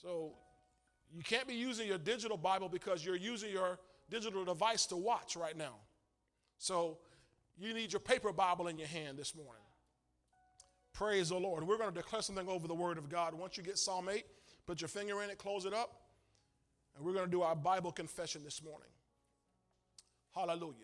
[0.00, 0.32] So
[1.12, 3.78] you can't be using your digital Bible because you're using your
[4.08, 5.74] digital device to watch right now.
[6.58, 6.98] So
[7.58, 9.62] you need your paper Bible in your hand this morning.
[10.92, 11.66] Praise the Lord.
[11.66, 13.34] We're going to declare something over the Word of God.
[13.34, 14.24] Once you get Psalm 8,
[14.66, 16.00] put your finger in it, close it up,
[16.96, 18.88] and we're going to do our Bible confession this morning.
[20.34, 20.74] Hallelujah.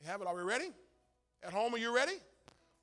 [0.00, 0.26] You have it?
[0.26, 0.70] Are we ready?
[1.42, 2.14] At home, are you ready?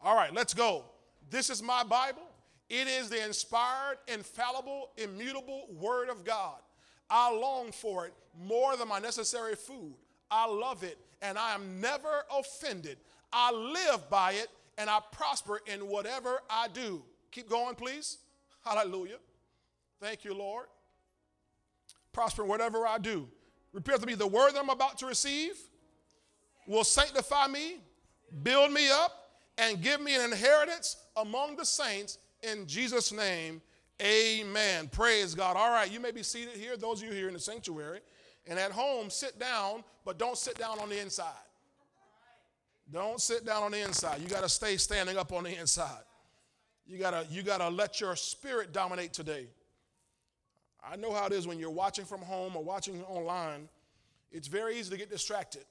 [0.02, 0.86] All right, let's go.
[1.30, 2.27] This is my Bible.
[2.70, 6.58] It is the inspired, infallible, immutable Word of God.
[7.10, 9.96] I long for it more than my necessary food.
[10.30, 12.98] I love it, and I am never offended.
[13.32, 17.02] I live by it, and I prosper in whatever I do.
[17.32, 18.18] Keep going, please.
[18.66, 19.18] Hallelujah.
[20.02, 20.66] Thank you, Lord.
[22.12, 23.30] Prosper in whatever I do.
[23.72, 25.56] Repeat to me the word that I'm about to receive
[26.68, 27.78] will sanctify me,
[28.44, 33.62] build me up, and give me an inheritance among the saints in Jesus' name.
[34.02, 34.88] Amen.
[34.90, 35.58] Praise God.
[35.58, 38.00] All right, you may be seated here, those of you here in the sanctuary.
[38.46, 41.34] And at home, sit down, but don't sit down on the inside.
[42.92, 44.22] Don't sit down on the inside.
[44.22, 46.04] You got to stay standing up on the inside.
[46.86, 49.48] You got to you got to let your spirit dominate today.
[50.90, 53.68] I know how it is when you're watching from home or watching online.
[54.32, 55.66] It's very easy to get distracted.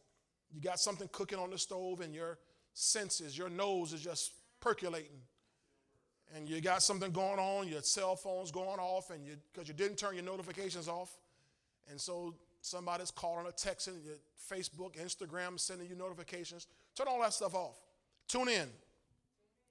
[0.52, 2.38] You got something cooking on the stove and your
[2.74, 5.22] senses, your nose is just percolating.
[6.34, 9.74] And you got something going on, your cell phone's going off and you because you
[9.74, 11.16] didn't turn your notifications off.
[11.88, 14.16] And so somebody's calling or texting, your
[14.50, 16.66] Facebook, Instagram sending you notifications.
[16.96, 17.76] Turn all that stuff off.
[18.28, 18.68] Tune in.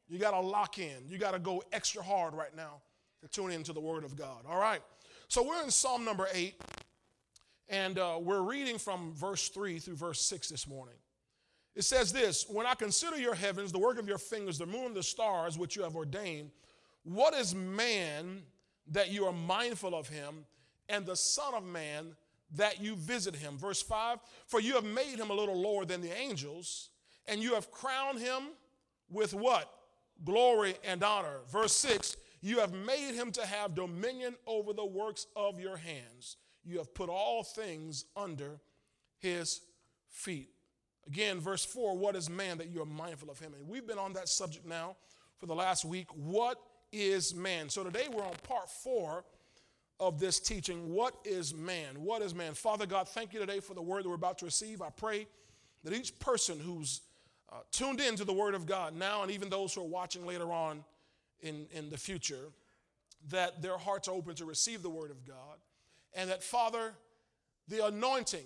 [0.08, 0.96] You got to lock in.
[1.10, 2.82] You got to go extra hard right now
[3.22, 4.46] to tune into the Word of God.
[4.48, 4.82] All right.
[5.28, 6.62] So we're in Psalm number eight,
[7.68, 10.96] and uh, we're reading from verse three through verse six this morning.
[11.76, 14.94] It says this When I consider your heavens, the work of your fingers, the moon,
[14.94, 16.52] the stars, which you have ordained,
[17.04, 18.44] what is man
[18.92, 20.46] that you are mindful of him,
[20.90, 22.16] and the Son of Man
[22.56, 23.58] that you visit him?
[23.58, 26.90] Verse 5 For you have made him a little lower than the angels,
[27.28, 28.50] and you have crowned him
[29.10, 29.72] with what?
[30.24, 31.40] Glory and honor.
[31.52, 36.38] Verse 6 You have made him to have dominion over the works of your hands.
[36.64, 38.60] You have put all things under
[39.20, 39.62] his
[40.10, 40.55] feet.
[41.08, 43.54] Again, verse 4 What is man that you are mindful of him?
[43.58, 44.96] And we've been on that subject now
[45.40, 46.08] for the last week.
[46.16, 46.60] What
[46.92, 47.70] is man?
[47.70, 49.24] So today we're on part four
[50.00, 50.94] of this teaching.
[50.94, 52.02] What is man?
[52.04, 52.54] What is man?
[52.54, 54.82] Father God, thank you today for the word that we're about to receive.
[54.82, 55.28] I pray
[55.84, 57.02] that each person who's
[57.52, 60.26] uh, tuned in to the word of God now, and even those who are watching
[60.26, 60.84] later on
[61.42, 62.50] in, in the future,
[63.30, 65.58] that their hearts are open to receive the word of God.
[66.14, 66.94] And that, Father,
[67.68, 68.46] the anointing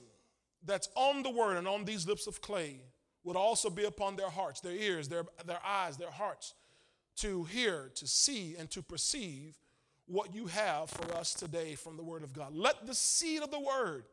[0.66, 2.82] that's on the word and on these lips of clay
[3.24, 6.54] would also be upon their hearts, their ears, their, their eyes, their hearts,
[7.18, 9.56] to hear, to see, and to perceive
[10.06, 12.56] what you have for us today from the Word of God.
[12.56, 14.06] Let the seed of the Word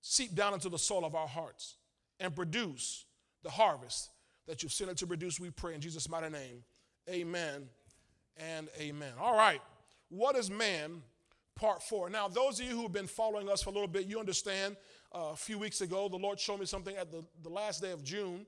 [0.00, 1.76] seep down into the soul of our hearts
[2.20, 3.04] and produce
[3.42, 4.10] the harvest
[4.46, 6.62] that you've sent it to produce, we pray in Jesus' mighty name.
[7.08, 7.68] Amen
[8.36, 9.12] and amen.
[9.20, 9.60] All right.
[10.08, 11.02] What is man?
[11.56, 12.10] Part four.
[12.10, 14.76] Now, those of you who have been following us for a little bit, you understand
[15.16, 18.04] a few weeks ago, the Lord showed me something at the, the last day of
[18.04, 18.46] June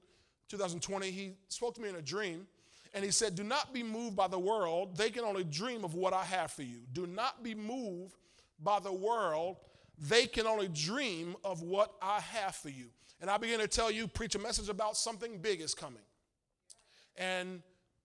[0.49, 1.11] 2020.
[1.11, 2.47] He spoke to me in a dream
[2.95, 4.97] and he said, Do not be moved by the world.
[4.97, 6.81] They can only dream of what I have for you.
[6.93, 8.15] Do not be moved
[8.63, 9.57] by the world.
[9.99, 12.87] They can only dream of what I have for you.
[13.21, 16.03] And I begin to tell you, preach a message about something big is coming.
[17.17, 17.63] And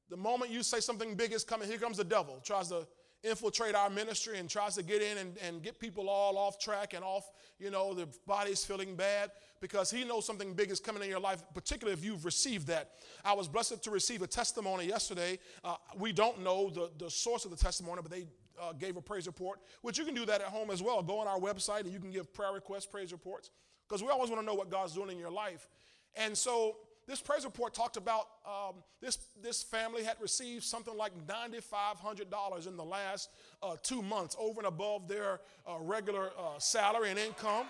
[0.09, 2.87] the moment you say something big is coming, here comes the devil, tries to
[3.23, 6.93] infiltrate our ministry and tries to get in and, and get people all off track
[6.93, 11.01] and off, you know, the body's feeling bad because he knows something big is coming
[11.03, 12.91] in your life, particularly if you've received that.
[13.23, 15.39] I was blessed to receive a testimony yesterday.
[15.63, 18.27] Uh, we don't know the, the source of the testimony, but they
[18.61, 21.01] uh, gave a praise report, which you can do that at home as well.
[21.01, 23.51] Go on our website and you can give prayer requests, praise reports,
[23.87, 25.69] because we always want to know what God's doing in your life.
[26.15, 26.75] And so
[27.07, 32.77] this praise report talked about um, this, this family had received something like $9,500 in
[32.77, 33.29] the last
[33.61, 37.65] uh, two months, over and above their uh, regular uh, salary and income.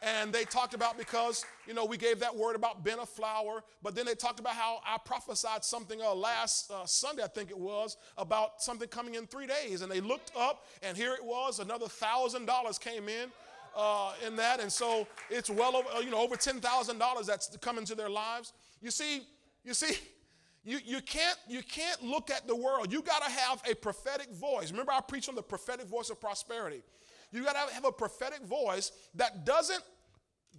[0.00, 3.64] And they talked about because, you know, we gave that word about Ben a flower,
[3.82, 7.50] but then they talked about how I prophesied something uh, last uh, Sunday, I think
[7.50, 9.82] it was, about something coming in three days.
[9.82, 13.30] And they looked up, and here it was, another $1,000 came in
[13.78, 14.60] uh, in that.
[14.60, 18.52] And so it's well over, uh, you know, over $10,000 that's come into their lives.
[18.82, 19.22] You see,
[19.64, 19.96] you see,
[20.64, 22.92] you, you, can't, you can't look at the world.
[22.92, 24.72] You got to have a prophetic voice.
[24.72, 26.82] Remember, I preached on the prophetic voice of prosperity.
[27.30, 29.82] You got to have a prophetic voice that doesn't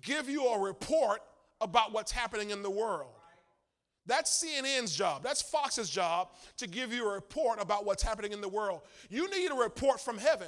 [0.01, 1.19] give you a report
[1.59, 3.11] about what's happening in the world.
[4.05, 5.23] That's CNN's job.
[5.23, 8.81] That's Fox's job to give you a report about what's happening in the world.
[9.09, 10.47] You need a report from heaven.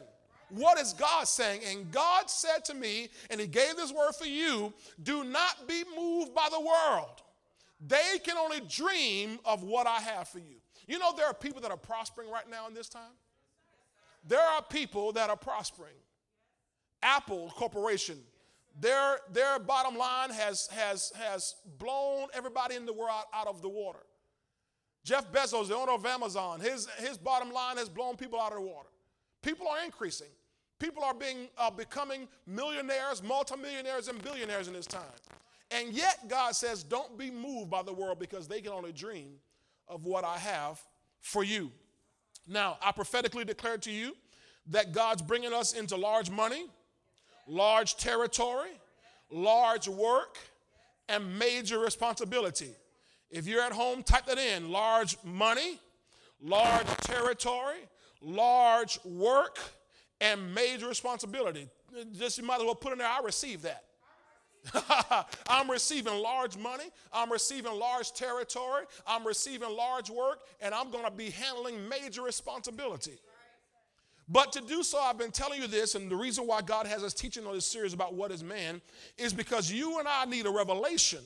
[0.52, 1.62] What is God saying?
[1.70, 5.84] And God said to me, and He gave this word for you do not be
[5.96, 7.22] moved by the world.
[7.86, 10.62] They can only dream of what I have for you.
[10.88, 13.14] You know, there are people that are prospering right now in this time.
[14.28, 15.94] There are people that are prospering.
[17.02, 18.20] Apple Corporation,
[18.80, 23.70] their, their bottom line has, has, has blown everybody in the world out, of the
[23.70, 24.00] water.
[25.04, 28.60] Jeff Bezos, the owner of Amazon, his, his bottom line has blown people out of
[28.60, 28.90] the water.
[29.42, 30.28] People are increasing.
[30.82, 35.04] People are being, uh, becoming millionaires, multimillionaires, and billionaires in this time.
[35.70, 39.34] And yet, God says, don't be moved by the world because they can only dream
[39.88, 40.82] of what I have
[41.20, 41.72] for you.
[42.48, 44.18] Now, I prophetically declare to you
[44.72, 46.66] that God's bringing us into large money,
[47.46, 48.72] large territory,
[49.30, 50.40] large work,
[51.08, 52.72] and major responsibility.
[53.30, 55.80] If you're at home, type that in large money,
[56.42, 57.88] large territory,
[58.20, 59.60] large work,
[60.22, 61.68] and major responsibility.
[62.18, 63.84] Just you might as well put in there, I receive that.
[65.50, 66.86] I'm receiving large money.
[67.12, 68.86] I'm receiving large territory.
[69.06, 73.20] I'm receiving large work, and I'm going to be handling major responsibility.
[74.30, 77.04] But to do so, I've been telling you this, and the reason why God has
[77.04, 78.82] us teaching on this series about what is man
[79.18, 81.20] is because you and I need a revelation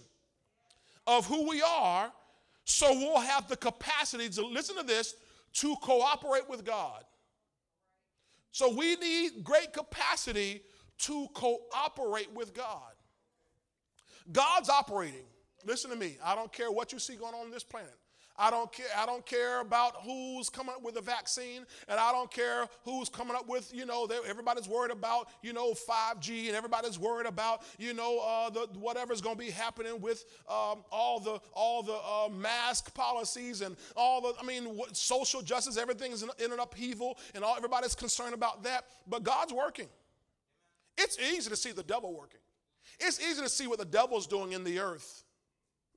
[1.05, 2.11] of who we are
[2.65, 5.15] so we'll have the capacity to listen to this
[5.53, 7.03] to cooperate with God.
[8.55, 10.61] So we need great capacity
[10.99, 12.93] to cooperate with God.
[14.31, 15.25] God's operating.
[15.65, 16.15] Listen to me.
[16.23, 17.97] I don't care what you see going on on this planet.
[18.37, 18.87] I don't care.
[18.97, 23.07] I don't care about who's coming up with a vaccine, and I don't care who's
[23.07, 23.73] coming up with.
[23.73, 28.49] You know, everybody's worried about you know 5G, and everybody's worried about you know uh,
[28.49, 33.61] the whatever's going to be happening with um, all the all the uh, mask policies
[33.61, 34.33] and all the.
[34.39, 35.77] I mean, what, social justice.
[35.77, 38.85] Everything is in, in an upheaval, and all everybody's concerned about that.
[39.07, 39.87] But God's working.
[40.97, 42.39] It's easy to see the devil working.
[42.99, 45.23] It's easy to see what the devil's doing in the earth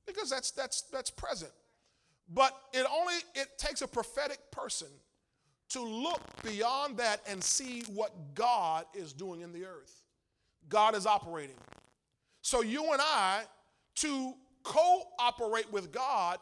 [0.05, 1.51] because that's that's that's present.
[2.33, 4.87] But it only it takes a prophetic person
[5.69, 10.01] to look beyond that and see what God is doing in the earth.
[10.67, 11.55] God is operating.
[12.41, 13.43] So you and I
[13.95, 14.33] to
[14.63, 16.39] cooperate with God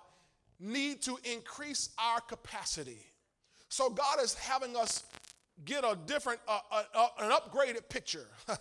[0.60, 3.00] need to increase our capacity.
[3.70, 5.04] So God is having us
[5.66, 8.28] get a different, uh, uh, uh, an upgraded picture.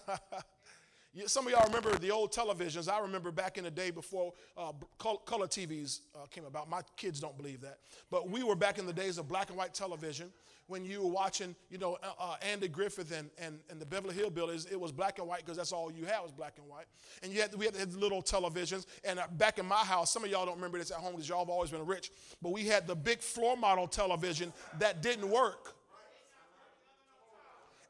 [1.24, 2.92] Some of y'all remember the old televisions.
[2.92, 6.68] I remember back in the day before uh, color TVs uh, came about.
[6.68, 7.78] My kids don't believe that.
[8.10, 10.30] But we were back in the days of black and white television
[10.66, 14.14] when you were watching, you know, uh, uh Andy Griffith and, and, and the Beverly
[14.14, 14.70] Hillbillies.
[14.70, 16.86] It was black and white because that's all you had was black and white.
[17.22, 18.84] And you had, we had little televisions.
[19.02, 21.28] And uh, back in my house, some of y'all don't remember this at home because
[21.28, 22.10] y'all have always been rich.
[22.42, 25.76] But we had the big floor model television that didn't work.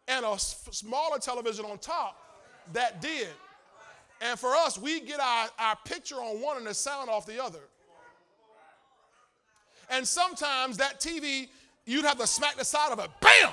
[0.06, 2.23] And a smaller television on top
[2.72, 3.28] that did.
[4.20, 7.42] And for us, we get our, our picture on one and the sound off the
[7.42, 7.60] other.
[9.90, 11.48] And sometimes that TV,
[11.84, 13.52] you'd have to smack the side of it, bam!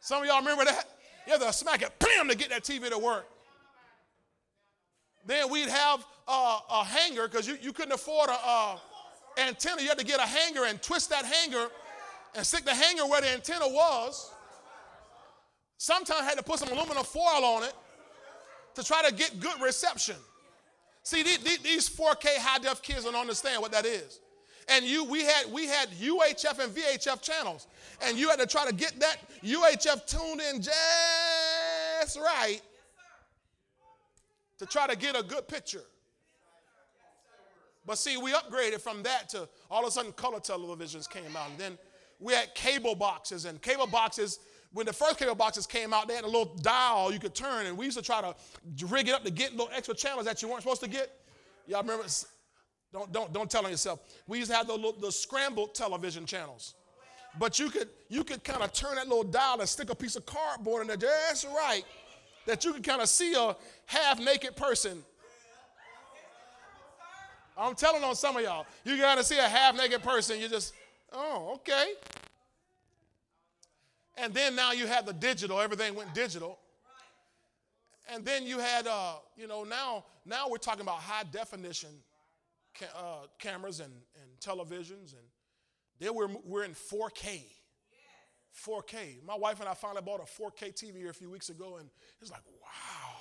[0.00, 0.86] Some of y'all remember that?
[1.26, 3.26] You have to smack it, bam, to get that TV to work.
[5.26, 8.76] Then we'd have uh, a hanger because you, you couldn't afford a
[9.38, 9.82] antenna.
[9.82, 11.66] You had to get a hanger and twist that hanger
[12.34, 14.30] and stick the hanger where the antenna was.
[15.78, 17.72] Sometimes I had to put some aluminum foil on it
[18.74, 20.16] to try to get good reception.
[21.04, 24.20] See, these 4K high def kids don't understand what that is.
[24.68, 27.66] And you, we had we had UHF and VHF channels,
[28.04, 32.60] and you had to try to get that UHF tuned in just right
[34.58, 35.84] to try to get a good picture.
[37.86, 41.48] But see, we upgraded from that to all of a sudden color televisions came out,
[41.50, 41.78] and then
[42.20, 44.40] we had cable boxes, and cable boxes
[44.72, 47.66] when the first cable boxes came out, they had a little dial you could turn,
[47.66, 50.42] and we used to try to rig it up to get little extra channels that
[50.42, 51.10] you weren't supposed to get.
[51.66, 52.06] Y'all remember?
[52.92, 54.00] Don't, don't, don't tell on yourself.
[54.26, 56.74] We used to have the, little, the scrambled television channels.
[57.38, 60.16] But you could, you could kind of turn that little dial and stick a piece
[60.16, 61.82] of cardboard in there just right
[62.46, 63.54] that you could kind of see a
[63.86, 65.02] half naked person.
[67.56, 68.66] I'm telling on some of y'all.
[68.84, 70.40] You got to see a half naked person.
[70.40, 70.72] You just,
[71.12, 71.92] oh, okay.
[74.20, 76.58] And then now you had the digital, everything went digital.
[78.12, 81.90] And then you had, uh, you know, now, now we're talking about high definition
[82.78, 85.12] ca- uh, cameras and, and televisions.
[85.12, 85.26] And
[86.00, 87.42] then we're, we're in 4K.
[88.66, 89.24] 4K.
[89.26, 91.88] My wife and I finally bought a 4K TV here a few weeks ago, and
[92.20, 93.16] it's like, wow,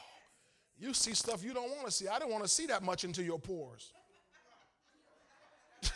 [0.80, 2.08] you see stuff you don't want to see.
[2.08, 3.92] I didn't want to see that much into your pores.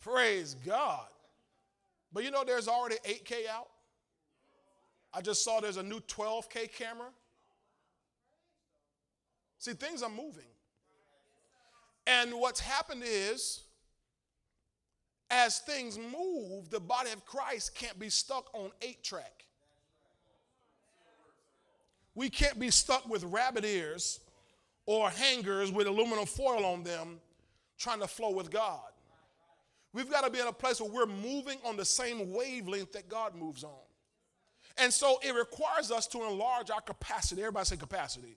[0.00, 1.06] Praise God.
[2.14, 3.68] But you know, there's already 8K out.
[5.12, 7.08] I just saw there's a new 12K camera.
[9.58, 10.44] See, things are moving.
[12.06, 13.64] And what's happened is,
[15.30, 19.44] as things move, the body of Christ can't be stuck on eight track.
[22.14, 24.20] We can't be stuck with rabbit ears
[24.86, 27.20] or hangers with aluminum foil on them
[27.76, 28.93] trying to flow with God.
[29.94, 33.08] We've got to be in a place where we're moving on the same wavelength that
[33.08, 33.70] God moves on.
[34.76, 37.42] And so it requires us to enlarge our capacity.
[37.42, 38.36] Everybody say capacity.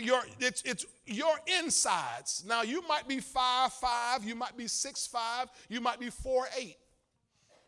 [0.00, 2.44] Your, it's, it's your insides.
[2.46, 6.46] Now, you might be five five, you might be six five, you might be four
[6.58, 6.76] eight.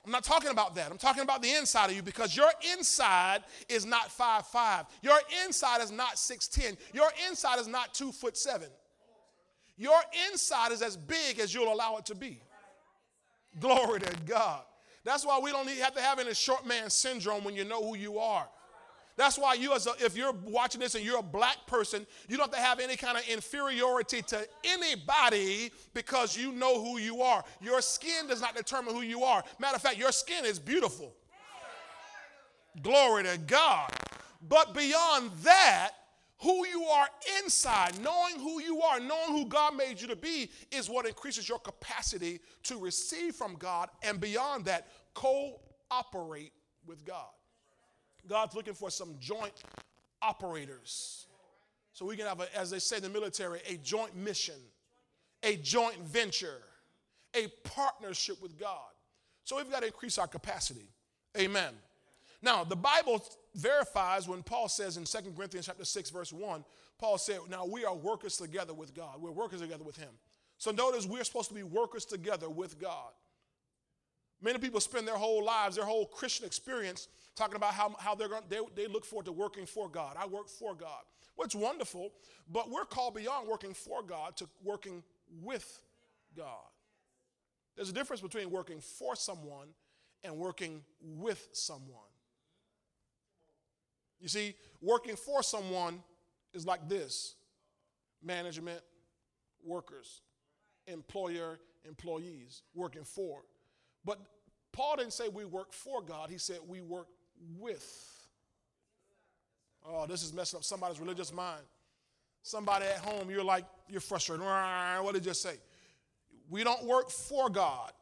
[0.04, 0.90] I'm not talking about that.
[0.90, 4.87] I'm talking about the inside of you because your inside is not five five.
[5.02, 6.76] Your inside is not 6'10.
[6.92, 8.68] Your inside is not two foot seven.
[9.76, 12.40] Your inside is as big as you'll allow it to be.
[13.59, 14.62] Glory to God.
[15.04, 17.97] That's why we don't have to have any short man syndrome when you know who
[17.97, 18.49] you are.
[19.16, 22.37] That's why you, as a, if you're watching this and you're a black person, you
[22.37, 27.21] don't have to have any kind of inferiority to anybody because you know who you
[27.21, 27.45] are.
[27.61, 29.42] Your skin does not determine who you are.
[29.59, 31.12] Matter of fact, your skin is beautiful.
[32.83, 33.90] Glory to God.
[34.49, 35.90] But beyond that,
[36.40, 37.06] who you are
[37.42, 41.49] inside, knowing who you are, knowing who God made you to be, is what increases
[41.49, 46.52] your capacity to receive from God and beyond that, cooperate
[46.87, 47.28] with God.
[48.28, 49.52] God's looking for some joint
[50.23, 51.26] operators.
[51.92, 54.54] So we can have, a, as they say in the military, a joint mission,
[55.42, 56.62] a joint venture,
[57.35, 58.78] a partnership with God.
[59.44, 60.88] So we've got to increase our capacity.
[61.38, 61.75] Amen.
[62.42, 63.23] Now, the Bible
[63.54, 66.64] verifies when Paul says in 2 Corinthians chapter 6, verse 1,
[66.99, 69.21] Paul said, Now we are workers together with God.
[69.21, 70.11] We're workers together with Him.
[70.59, 73.12] So notice we're supposed to be workers together with God.
[74.42, 78.28] Many people spend their whole lives, their whole Christian experience, talking about how, how they're
[78.28, 80.16] going, they, they look forward to working for God.
[80.19, 81.02] I work for God.
[81.37, 82.12] Well, it's wonderful,
[82.50, 85.02] but we're called beyond working for God to working
[85.42, 85.80] with
[86.37, 86.69] God.
[87.76, 89.69] There's a difference between working for someone
[90.23, 92.09] and working with someone.
[94.20, 96.02] You see, working for someone
[96.52, 97.36] is like this
[98.22, 98.80] management,
[99.64, 100.22] workers,
[100.86, 103.42] employer, employees, working for.
[104.04, 104.18] But
[104.72, 107.08] Paul didn't say we work for God, he said we work
[107.58, 108.06] with.
[109.86, 111.62] Oh, this is messing up somebody's religious mind.
[112.42, 114.44] Somebody at home, you're like, you're frustrated.
[114.44, 115.54] What did you just say?
[116.50, 117.92] We don't work for God.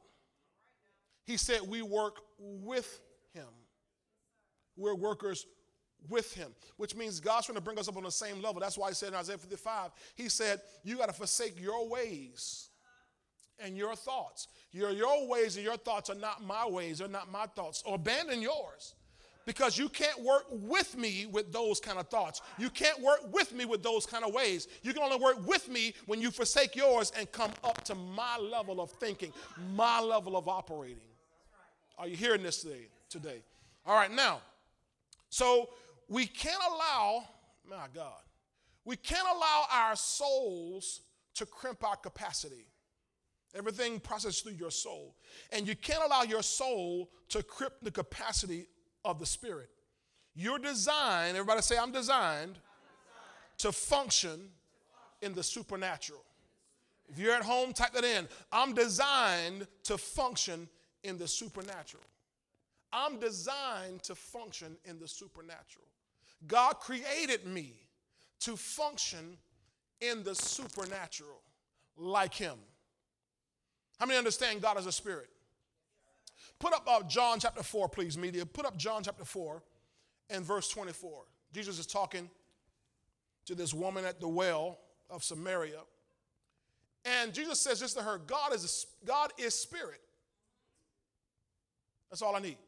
[1.24, 3.00] He said we work with
[3.34, 3.46] Him.
[4.76, 5.46] We're workers
[6.08, 8.60] with Him, which means God's trying to bring us up on the same level.
[8.60, 12.68] That's why He said in Isaiah 55, He said, You got to forsake your ways
[13.58, 14.48] and your thoughts.
[14.72, 17.82] Your, your ways and your thoughts are not my ways, they're not my thoughts.
[17.84, 18.94] Or abandon yours.
[19.46, 22.42] Because you can't work with me with those kind of thoughts.
[22.58, 24.68] You can't work with me with those kind of ways.
[24.82, 28.36] You can only work with me when you forsake yours and come up to my
[28.36, 29.32] level of thinking,
[29.74, 30.98] my level of operating.
[31.96, 32.88] Are you hearing this today?
[33.08, 33.42] today?
[33.86, 34.40] All right, now,
[35.30, 35.70] so
[36.08, 37.24] we can't allow,
[37.68, 38.22] my God,
[38.84, 41.02] we can't allow our souls
[41.34, 42.66] to crimp our capacity.
[43.54, 45.14] Everything processes through your soul.
[45.52, 48.66] And you can't allow your soul to crimp the capacity
[49.04, 49.68] of the spirit.
[50.34, 53.58] You're designed, everybody say, I'm designed, I'm designed.
[53.58, 54.50] to function
[55.20, 56.24] in the supernatural.
[57.08, 58.28] If you're at home, type that in.
[58.52, 60.68] I'm designed to function
[61.02, 62.04] in the supernatural.
[62.92, 65.87] I'm designed to function in the supernatural.
[66.46, 67.74] God created me
[68.40, 69.36] to function
[70.00, 71.40] in the supernatural
[71.96, 72.56] like Him.
[73.98, 75.28] How many understand God as a spirit?
[76.58, 78.46] Put up uh, John chapter 4, please, media.
[78.46, 79.62] Put up John chapter 4
[80.30, 81.24] and verse 24.
[81.52, 82.28] Jesus is talking
[83.46, 84.78] to this woman at the well
[85.10, 85.80] of Samaria.
[87.04, 90.00] And Jesus says this to her God is, God is spirit.
[92.10, 92.58] That's all I need.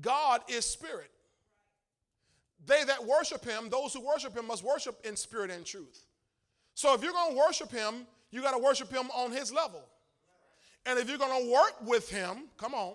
[0.00, 1.10] God is spirit.
[2.66, 6.04] They that worship him, those who worship him, must worship in spirit and truth.
[6.74, 9.82] So if you're going to worship him, you got to worship him on his level.
[10.86, 12.94] And if you're going to work with him, come on,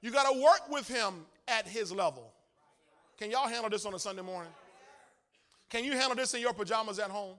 [0.00, 2.32] you got to work with him at his level.
[3.18, 4.52] Can y'all handle this on a Sunday morning?
[5.70, 7.36] Can you handle this in your pajamas at home?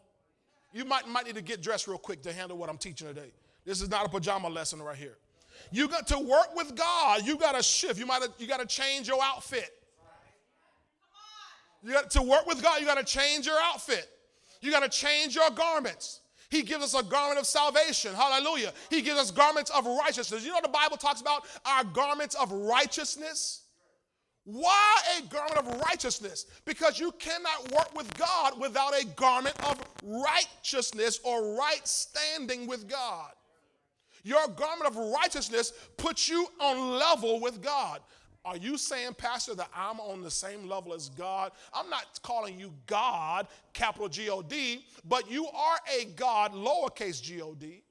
[0.74, 3.32] You might, might need to get dressed real quick to handle what I'm teaching today.
[3.66, 5.18] This is not a pajama lesson right here.
[5.72, 7.26] You got to work with God.
[7.26, 8.00] You got to shift.
[8.00, 9.70] You might you got to change your outfit.
[11.84, 12.80] You got to work with God.
[12.80, 14.08] You got to change your outfit.
[14.62, 16.22] You got to change your garments.
[16.50, 18.14] He gives us a garment of salvation.
[18.14, 18.72] Hallelujah.
[18.90, 20.46] He gives us garments of righteousness.
[20.46, 23.64] You know the Bible talks about our garments of righteousness?
[24.46, 26.46] Why a garment of righteousness?
[26.64, 32.88] Because you cannot work with God without a garment of righteousness or right standing with
[32.88, 33.32] God.
[34.24, 38.00] Your garment of righteousness puts you on level with God.
[38.48, 41.52] Are you saying, Pastor, that I'm on the same level as God?
[41.74, 47.22] I'm not calling you God, capital G O D, but you are a God, lowercase
[47.22, 47.84] g o d.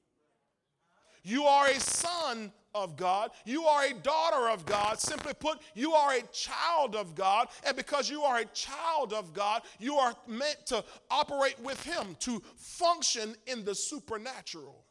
[1.21, 3.29] You are a son of God.
[3.45, 4.99] You are a daughter of God.
[4.99, 7.49] Simply put, you are a child of God.
[7.63, 12.15] And because you are a child of God, you are meant to operate with Him,
[12.21, 14.86] to function in the supernatural.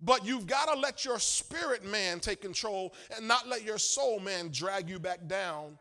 [0.00, 4.20] But you've got to let your spirit man take control and not let your soul
[4.20, 5.78] man drag you back down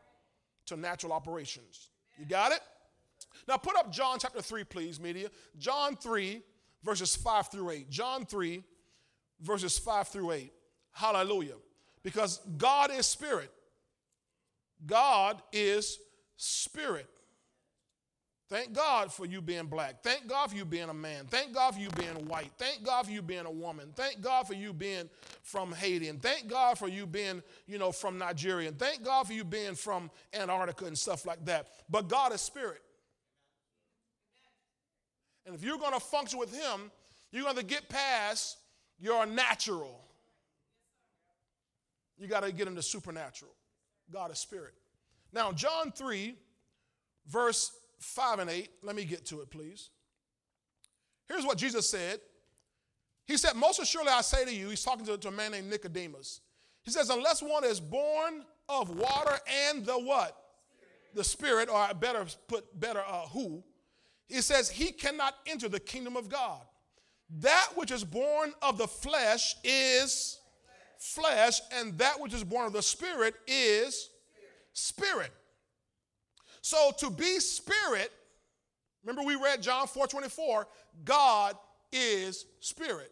[0.68, 1.90] to natural operations.
[2.18, 2.62] You got it?
[3.48, 5.30] Now put up John chapter 3, please, media.
[5.58, 6.42] John 3,
[6.84, 7.90] verses 5 through 8.
[7.90, 8.64] John 3,
[9.42, 10.54] verses 5 through 8.
[10.92, 11.56] Hallelujah.
[12.02, 13.52] Because God is spirit.
[14.86, 16.00] God is
[16.38, 17.10] spirit.
[18.48, 20.04] Thank God for you being black.
[20.04, 21.26] Thank God for you being a man.
[21.26, 22.52] Thank God for you being white.
[22.60, 23.92] Thank God for you being a woman.
[23.96, 25.10] Thank God for you being
[25.42, 26.10] from Haiti.
[26.10, 28.68] And thank God for you being, you know, from Nigeria.
[28.68, 31.70] And thank God for you being from Antarctica and stuff like that.
[31.90, 32.82] But God is spirit.
[35.48, 36.92] And if you're going to function with Him,
[37.32, 38.58] you're going to get past
[39.00, 40.02] your natural.
[42.20, 43.52] You got to get into supernatural.
[44.14, 44.74] God is spirit.
[45.34, 46.36] Now, John 3,
[47.28, 48.70] verse 5 and 8.
[48.84, 49.90] Let me get to it, please.
[51.28, 52.20] Here's what Jesus said.
[53.26, 55.70] He said, Most assuredly I say to you, he's talking to, to a man named
[55.70, 56.42] Nicodemus.
[56.84, 59.38] He says, Unless one is born of water
[59.70, 60.38] and the what?
[61.14, 63.64] The Spirit, or better put better uh, who.
[64.28, 66.62] He says, He cannot enter the kingdom of God.
[67.40, 70.40] That which is born of the flesh is
[71.00, 74.10] flesh, and that which is born of the Spirit is
[74.76, 75.32] spirit.
[76.66, 78.12] So to be spirit,
[79.04, 80.68] remember we read John 4 24,
[81.04, 81.56] God
[81.92, 83.12] is spirit.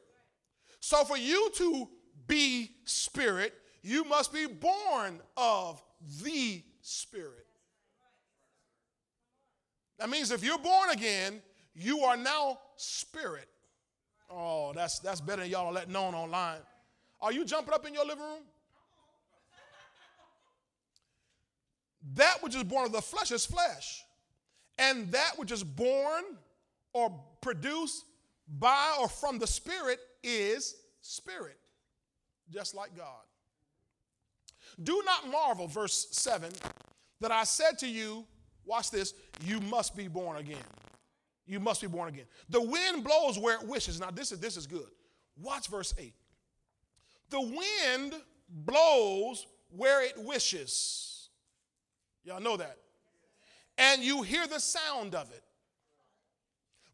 [0.80, 1.88] So for you to
[2.26, 5.84] be spirit, you must be born of
[6.24, 7.46] the spirit.
[10.00, 11.40] That means if you're born again,
[11.76, 13.48] you are now spirit.
[14.32, 16.62] Oh, that's that's better than y'all let known online.
[17.22, 18.42] Are you jumping up in your living room?
[22.16, 24.04] That which is born of the flesh is flesh,
[24.78, 26.24] and that which is born
[26.94, 28.06] or produced
[28.60, 31.58] by or from the Spirit is spirit,
[32.52, 33.24] just like God.
[34.82, 36.52] Do not marvel, verse 7,
[37.22, 38.26] that I said to you,
[38.66, 39.14] watch this,
[39.46, 40.58] you must be born again.
[41.46, 42.26] You must be born again.
[42.50, 44.00] The wind blows where it wishes.
[44.00, 44.88] Now, this is, this is good.
[45.42, 46.14] Watch verse 8.
[47.30, 48.16] The wind
[48.50, 51.13] blows where it wishes
[52.24, 52.78] Y'all know that.
[53.78, 55.44] And you hear the sound of it.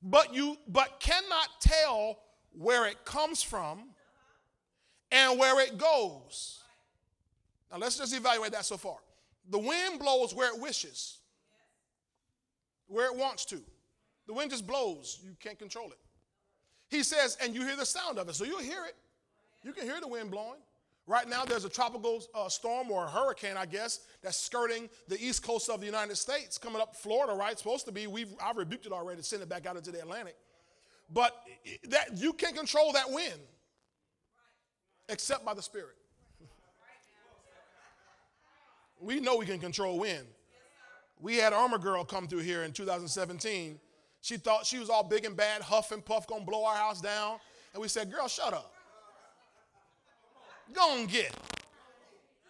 [0.02, 2.20] But you but cannot tell
[2.54, 3.84] where it comes from
[5.12, 6.63] and where it goes.
[7.72, 8.98] Now let's just evaluate that so far.
[9.50, 11.18] The wind blows where it wishes.
[12.88, 13.62] Where it wants to.
[14.28, 15.20] The wind just blows.
[15.24, 16.00] You can't control it.
[16.89, 18.36] He says, and you hear the sound of it.
[18.36, 18.96] So you'll hear it.
[19.63, 20.60] You can hear the wind blowing.
[21.10, 25.19] Right now, there's a tropical uh, storm or a hurricane, I guess, that's skirting the
[25.19, 27.52] east coast of the United States, coming up Florida, right?
[27.52, 28.06] It's supposed to be.
[28.06, 30.36] We've I've rebuked it already, send it back out into the Atlantic.
[31.12, 31.36] But
[31.86, 33.39] that you can't control that wind,
[35.10, 35.95] except by the Spirit.
[39.02, 40.28] we know we can control wind.
[41.19, 43.80] We had Irma Girl come through here in 2017.
[44.22, 47.02] She thought she was all big and bad, huff and puff, gonna blow our house
[47.02, 47.39] down.
[47.74, 48.76] And we said, Girl, shut up.
[50.73, 51.36] Go and get.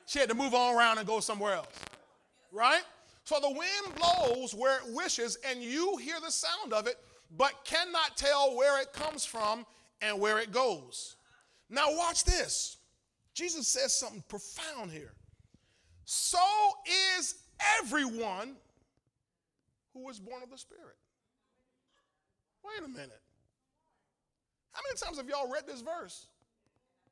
[0.05, 1.67] She had to move on around and go somewhere else.
[2.51, 2.81] Right?
[3.23, 6.95] So the wind blows where it wishes, and you hear the sound of it,
[7.37, 9.65] but cannot tell where it comes from
[10.01, 11.15] and where it goes.
[11.69, 12.77] Now, watch this.
[13.35, 15.13] Jesus says something profound here.
[16.05, 16.39] So
[17.17, 17.35] is
[17.79, 18.55] everyone
[19.93, 20.95] who was born of the Spirit.
[22.63, 23.21] Wait a minute.
[24.71, 26.27] How many times have y'all read this verse?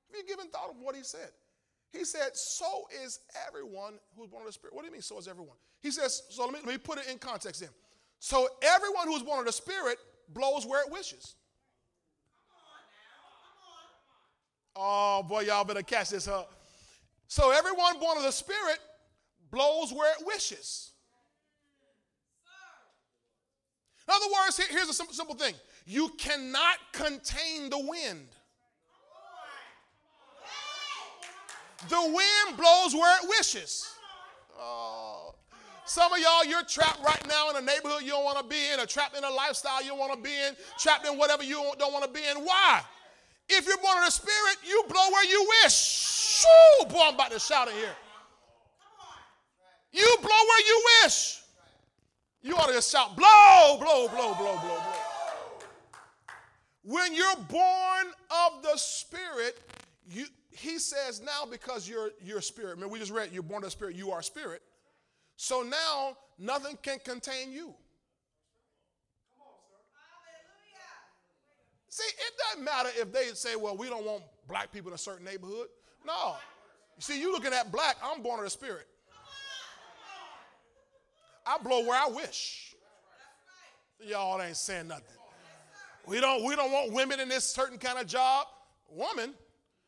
[0.08, 1.30] Have you given thought of what he said?
[1.92, 4.76] He said, So is everyone who's born of the Spirit.
[4.76, 5.56] What do you mean, so is everyone?
[5.82, 7.70] He says, So let me, let me put it in context then.
[8.20, 9.98] So everyone who's born of the Spirit
[10.34, 11.36] blows where it wishes.
[14.76, 16.44] Oh boy, y'all better catch this, huh?
[17.28, 18.80] So everyone born of the Spirit
[19.50, 20.92] blows where it wishes.
[24.08, 25.54] In other words, here's a simple thing
[25.86, 28.28] You cannot contain the wind.
[31.90, 33.88] The wind blows where it wishes.
[34.60, 35.36] Oh.
[35.86, 38.58] Some of y'all, you're trapped right now in a neighborhood you don't want to be
[38.74, 41.44] in, or trapped in a lifestyle you don't want to be in, trapped in whatever
[41.44, 42.44] you don't want to be in.
[42.44, 42.82] Why?
[43.48, 45.74] If you're born of the Spirit, you blow where you wish.
[45.74, 46.86] Shoo!
[46.90, 47.96] Boy, I'm about to shout in here.
[49.94, 51.40] You blow where you wish.
[52.42, 54.82] You ought to just shout, blow, blow, blow, blow, blow, blow.
[56.84, 59.58] When you're born of the Spirit,
[60.10, 62.78] you, he says now because you're, you're spirit.
[62.78, 64.62] I mean, we just read you're born of the Spirit, you are spirit.
[65.36, 67.74] So now nothing can contain you.
[71.90, 75.00] See, it doesn't matter if they say, well, we don't want black people in a
[75.00, 75.68] certain neighborhood.
[76.06, 76.36] No.
[76.96, 78.88] You see, you looking at black, I'm born of the Spirit.
[81.46, 82.76] I blow where I wish.
[84.00, 85.06] Y'all ain't saying nothing.
[86.06, 88.48] We don't, we don't want women in this certain kind of job.
[88.90, 89.34] Woman,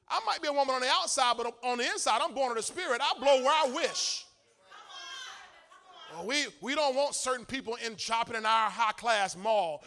[0.09, 2.57] I might be a woman on the outside, but on the inside, I'm born of
[2.57, 3.01] the Spirit.
[3.01, 4.25] I blow where I wish.
[6.11, 9.83] Well, uh, we, we don't want certain people in shopping in our high class mall.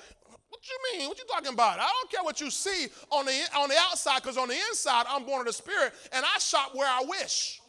[0.48, 1.08] What you mean?
[1.08, 1.80] What you talking about?
[1.80, 5.06] I don't care what you see on the, on the outside, because on the inside,
[5.08, 7.60] I'm born of the Spirit, and I shop where I wish.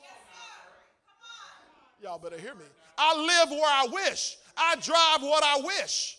[2.02, 2.66] Y'all better hear me.
[2.98, 4.38] I live where I wish.
[4.56, 6.18] I drive what I wish.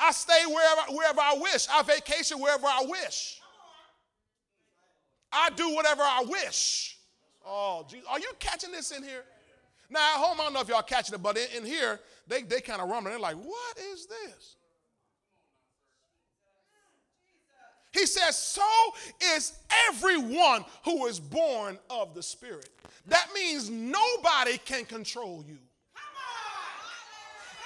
[0.00, 1.68] I stay wherever, wherever I wish.
[1.70, 3.40] I vacation wherever I wish.
[5.32, 6.98] I do whatever I wish.
[7.46, 8.02] Oh, geez.
[8.08, 9.24] Are you catching this in here?
[9.90, 12.42] Now, at home, I don't know if y'all catching it, but in, in here, they,
[12.42, 13.14] they kind of rumbling.
[13.14, 14.56] They're like, what is this?
[17.92, 18.62] He says, so
[19.34, 19.54] is
[19.88, 22.68] everyone who is born of the Spirit.
[23.06, 25.58] That means nobody can control you.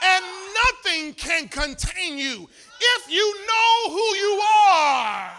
[0.04, 0.24] And
[0.64, 2.48] nothing can contain you
[2.80, 5.30] if you know who you are.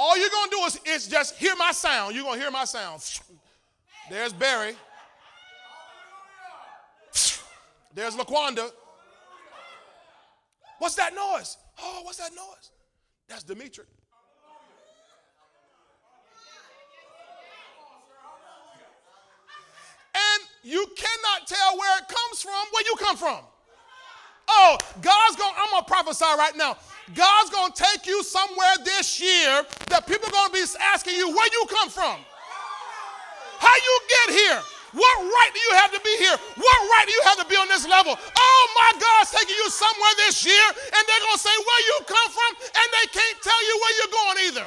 [0.00, 2.14] All you're going to do is, is just hear my sound.
[2.14, 3.02] You're going to hear my sound.
[4.08, 4.76] There's Barry.
[7.92, 8.70] There's LaQuanda.
[10.78, 11.56] What's that noise?
[11.82, 12.70] Oh, what's that noise?
[13.28, 13.86] That's Dimitri.
[20.14, 23.40] And you cannot tell where it comes from, where you come from.
[24.48, 26.76] Oh, God's going, to I'm going to prophesy right now.
[27.14, 31.14] God's going to take you somewhere this year that people are going to be asking
[31.16, 32.20] you where you come from.
[33.58, 34.60] How you get here?
[34.92, 36.36] What right do you have to be here?
[36.56, 38.16] What right do you have to be on this level?
[38.16, 41.96] Oh my God's taking you somewhere this year and they're going to say where you
[42.08, 44.66] come from and they can't tell you where you're going either.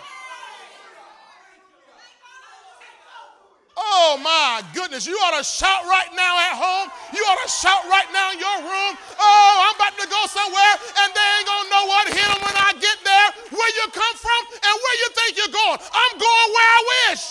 [3.82, 6.94] Oh my goodness, you ought to shout right now at home.
[7.18, 8.94] You ought to shout right now in your room.
[9.18, 12.58] Oh, I'm about to go somewhere and they ain't gonna know what hit them when
[12.62, 15.80] I get there, where you come from and where you think you're going.
[15.82, 17.24] I'm going where I wish.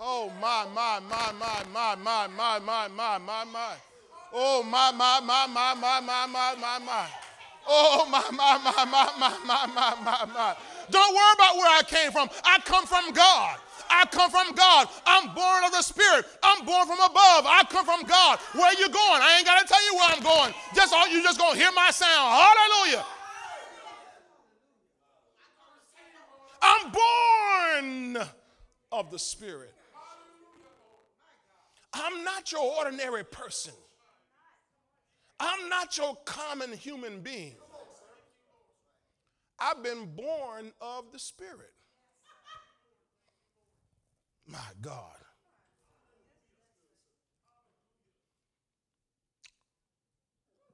[0.00, 3.74] Oh my, my, my, my, my, my, my, my, my, my, my.
[4.32, 7.06] Oh my, my, my, my, my, my, my, my, my.
[7.68, 10.56] Oh my, my, my, my, my, my, my, my, my.
[10.90, 12.28] Don't worry about where I came from.
[12.44, 13.58] I come from God.
[13.90, 14.88] I come from God.
[15.06, 16.26] I'm born of the Spirit.
[16.42, 17.46] I'm born from above.
[17.46, 18.38] I come from God.
[18.54, 19.22] Where you going?
[19.22, 20.54] I ain't got to tell you where I'm going.
[20.74, 22.42] Just all you just gonna hear my sound.
[22.42, 23.04] Hallelujah.
[26.60, 28.28] I'm born
[28.92, 29.74] of the Spirit.
[31.94, 33.72] I'm not your ordinary person.
[35.40, 37.54] I'm not your common human being.
[39.58, 41.72] I've been born of the Spirit.
[44.46, 45.02] My God.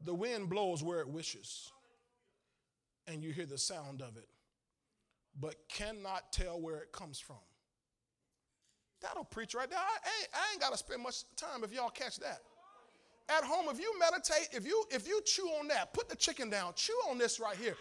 [0.05, 1.73] The wind blows where it wishes,
[3.09, 4.29] and you hear the sound of it,
[5.40, 7.38] but cannot tell where it comes from.
[9.01, 9.79] That'll preach right there.
[9.79, 12.40] I ain't, I ain't got to spend much time if y'all catch that.
[13.31, 16.51] At home, if you meditate, if you if you chew on that, put the chicken
[16.51, 17.77] down, chew on this right here.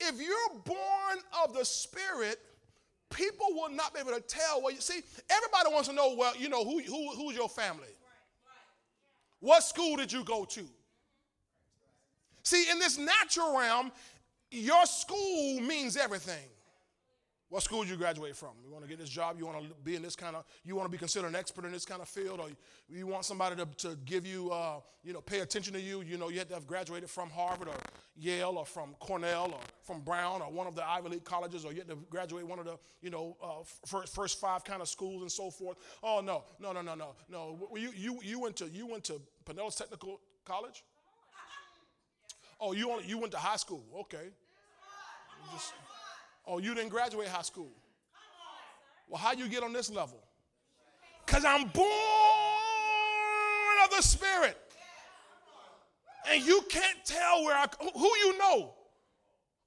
[0.00, 2.38] If you're born of the Spirit,
[3.10, 5.02] people will not be able to tell Well, you see.
[5.28, 7.88] Everybody wants to know, well, you know, who, who who's your family?
[9.40, 10.64] What school did you go to?
[12.42, 13.92] See, in this natural realm,
[14.50, 16.48] your school means everything.
[17.50, 18.50] What school do you graduate from?
[18.64, 19.36] You want to get this job?
[19.36, 20.44] You want to be in this kind of?
[20.64, 22.46] You want to be considered an expert in this kind of field, or
[22.88, 26.00] you want somebody to, to give you, uh, you know, pay attention to you?
[26.02, 27.74] You know, you have to have graduated from Harvard or
[28.16, 31.72] Yale or from Cornell or from Brown or one of the Ivy League colleges, or
[31.72, 34.88] you have to graduate one of the, you know, uh, first, first five kind of
[34.88, 35.76] schools and so forth.
[36.04, 37.68] Oh no, no, no, no, no, no.
[37.74, 40.84] You you you went to you went to Pinellas Technical College.
[42.62, 43.82] Oh, you only you went to high school?
[44.00, 44.28] Okay.
[45.50, 45.72] Just,
[46.52, 47.70] Oh, you didn't graduate high school.
[49.08, 50.18] Well, how you get on this level?
[51.24, 51.86] Because I'm born
[53.84, 54.58] of the Spirit.
[56.28, 58.72] And you can't tell where I, who you know,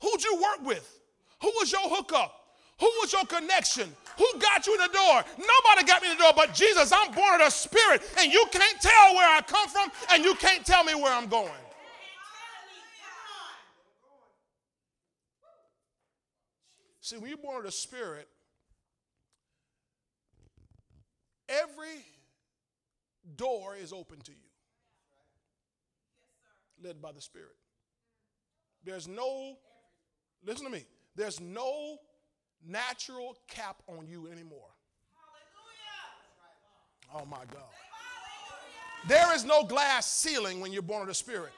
[0.02, 1.00] who'd you work with,
[1.42, 2.34] who was your hookup,
[2.82, 5.24] who was your connection, who got you in the door.
[5.38, 6.92] Nobody got me in the door but Jesus.
[6.92, 10.36] I'm born of the Spirit, and you can't tell where I come from, and you
[10.36, 11.63] can't tell me where I'm going.
[17.04, 18.30] See, when you're born of the Spirit,
[21.50, 22.06] every
[23.36, 24.38] door is open to you,
[26.82, 27.58] led by the Spirit.
[28.86, 29.58] There's no,
[30.46, 31.98] listen to me, there's no
[32.66, 34.70] natural cap on you anymore.
[37.12, 37.22] Hallelujah.
[37.22, 37.68] Oh my God.
[39.10, 41.52] There is no glass ceiling when you're born of the Spirit.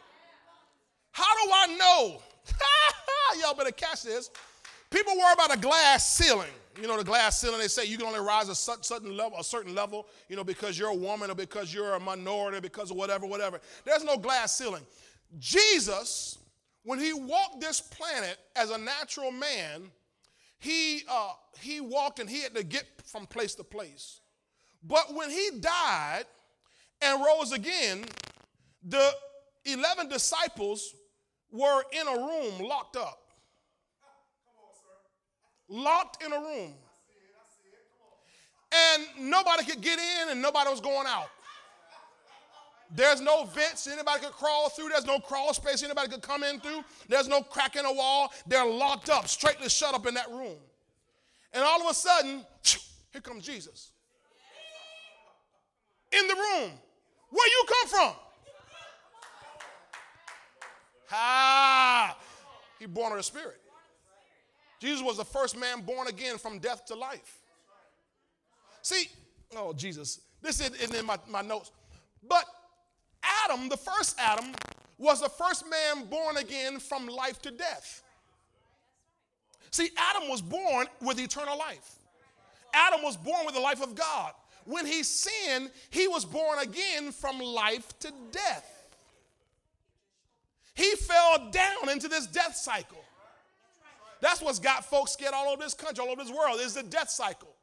[1.11, 2.21] How do I know?
[3.41, 4.31] Y'all better catch this.
[4.95, 6.47] People worry about a glass ceiling.
[6.79, 9.43] You know, the glass ceiling, they say you can only rise a certain level, a
[9.43, 12.97] certain level, you know, because you're a woman or because you're a minority, because of
[12.97, 13.59] whatever, whatever.
[13.83, 14.83] There's no glass ceiling.
[15.37, 16.37] Jesus,
[16.83, 19.91] when he walked this planet as a natural man,
[20.59, 24.21] he, uh, he walked and he had to get from place to place.
[24.81, 26.23] But when he died
[27.01, 28.05] and rose again,
[28.81, 29.11] the
[29.65, 30.95] 11 disciples
[31.51, 33.24] were in a room locked up
[35.69, 36.73] locked in a room.
[38.73, 41.29] And nobody could get in and nobody was going out.
[42.93, 44.89] There's no vents anybody could crawl through.
[44.89, 46.83] There's no crawl space anybody could come in through.
[47.09, 48.31] There's no crack in a wall.
[48.47, 50.57] They're locked up, straightly shut up in that room.
[51.53, 52.45] And all of a sudden,
[53.11, 53.91] here comes Jesus.
[56.11, 56.71] In the room.
[57.29, 58.13] Where you come from?
[61.11, 62.17] Ah,
[62.79, 63.61] he born of the Spirit.
[64.79, 67.39] Jesus was the first man born again from death to life.
[68.81, 69.07] See,
[69.55, 71.71] oh, Jesus, this isn't in my, my notes.
[72.27, 72.45] But
[73.45, 74.53] Adam, the first Adam,
[74.97, 78.03] was the first man born again from life to death.
[79.71, 81.95] See, Adam was born with eternal life.
[82.73, 84.33] Adam was born with the life of God.
[84.65, 88.71] When he sinned, he was born again from life to death.
[90.73, 93.04] He fell down into this death cycle.
[94.21, 96.83] That's what's got folks scared all over this country, all over this world, is the
[96.83, 97.55] death cycle.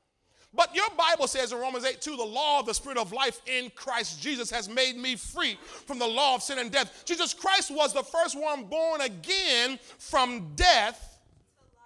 [0.54, 3.40] But your Bible says in Romans 8 2, the law of the Spirit of life
[3.46, 7.04] in Christ Jesus has made me free from the law of sin and death.
[7.06, 11.20] Jesus Christ was the first one born again from death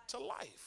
[0.08, 0.65] to life.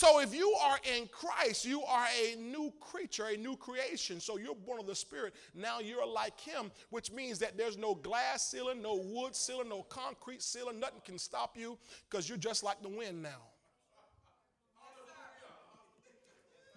[0.00, 4.18] So if you are in Christ, you are a new creature, a new creation.
[4.18, 5.34] So you're born of the Spirit.
[5.54, 9.82] Now you're like Him, which means that there's no glass ceiling, no wood ceiling, no
[9.82, 10.80] concrete ceiling.
[10.80, 11.76] Nothing can stop you
[12.08, 13.42] because you're just like the wind now.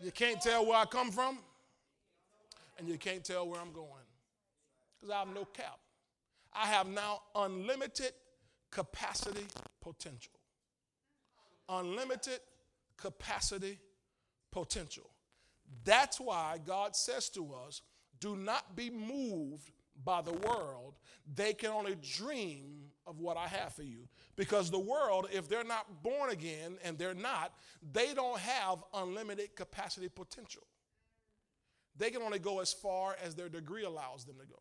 [0.01, 1.37] You can't tell where I come from,
[2.77, 3.87] and you can't tell where I'm going
[4.99, 5.79] because I have no cap.
[6.51, 8.11] I have now unlimited
[8.69, 9.45] capacity
[9.79, 10.33] potential.
[11.69, 12.41] Unlimited
[12.97, 13.79] capacity,
[14.51, 15.09] potential.
[15.83, 17.81] That's why God says to us,
[18.19, 19.71] do not be moved
[20.03, 20.95] by the world.
[21.35, 24.07] They can only dream of what I have for you.
[24.35, 27.53] Because the world, if they're not born again, and they're not,
[27.91, 30.63] they don't have unlimited capacity potential.
[31.97, 34.59] They can only go as far as their degree allows them to go.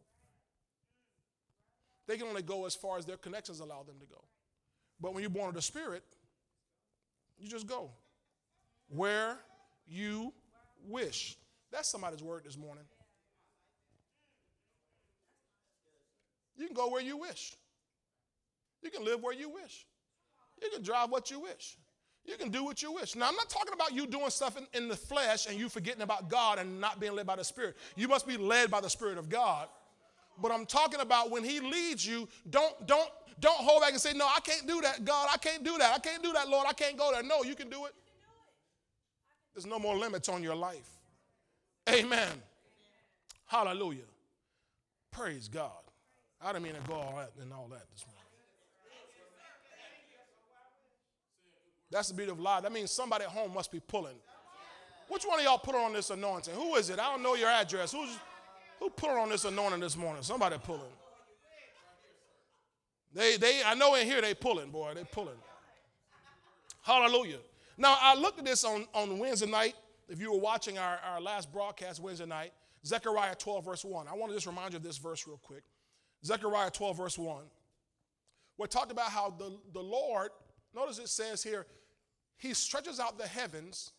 [2.06, 4.22] They can only go as far as their connections allow them to go.
[5.00, 6.02] But when you're born of the Spirit,
[7.38, 7.90] you just go
[8.94, 9.38] where
[9.86, 10.32] you
[10.86, 11.36] wish.
[11.70, 12.84] That's somebody's word this morning.
[16.56, 17.56] You can go where you wish.
[18.82, 19.86] You can live where you wish.
[20.62, 21.76] You can drive what you wish.
[22.24, 23.16] You can do what you wish.
[23.16, 26.02] Now, I'm not talking about you doing stuff in, in, the flesh and you forgetting
[26.02, 27.76] about God and not being led by the Spirit.
[27.96, 29.66] You must be led by the Spirit of God.
[30.40, 34.12] But I'm talking about when He leads you, don't, don't, don't hold back and say,
[34.12, 35.28] No, I can't do that, God.
[35.32, 35.94] I can't do that.
[35.94, 36.66] I can't do that, Lord.
[36.68, 37.22] I can't go there.
[37.24, 37.94] No, you can do it.
[39.54, 40.88] There's no more limits on your life.
[41.88, 42.32] Amen.
[43.46, 44.04] Hallelujah.
[45.10, 45.70] Praise God.
[46.40, 48.18] I didn't mean to go all that and all that this morning.
[51.90, 52.62] That's the beauty of life.
[52.62, 54.16] That means somebody at home must be pulling.
[55.08, 56.54] Which one of y'all put on this anointing?
[56.54, 56.98] Who is it?
[56.98, 57.92] I don't know your address.
[57.92, 58.16] Who's
[58.80, 60.22] who put on this anointing this morning?
[60.22, 60.80] Somebody pulling.
[63.14, 64.92] They, they, I know in here they pulling, boy.
[64.94, 65.36] They pulling.
[66.80, 67.36] Hallelujah.
[67.76, 69.74] Now I looked at this on, on Wednesday night.
[70.08, 72.52] If you were watching our, our last broadcast Wednesday night,
[72.84, 74.08] Zechariah 12, verse 1.
[74.08, 75.62] I want to just remind you of this verse real quick.
[76.24, 77.44] Zechariah 12, verse 1.
[78.58, 80.30] We talked about how the, the Lord,
[80.74, 81.66] notice it says here,
[82.36, 83.92] He stretches out the heavens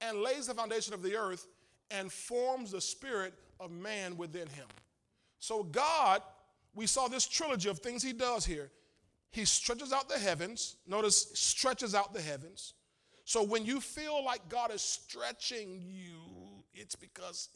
[0.00, 1.46] and lays the foundation of the earth
[1.90, 4.66] and forms the spirit of man within him.
[5.38, 6.22] So, God,
[6.74, 8.70] we saw this trilogy of things He does here.
[9.36, 10.76] He stretches out the heavens.
[10.86, 12.72] Notice, stretches out the heavens.
[13.26, 16.22] So, when you feel like God is stretching you,
[16.72, 17.50] it's because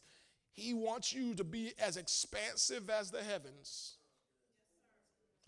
[0.53, 3.95] He wants you to be as expansive as the heavens.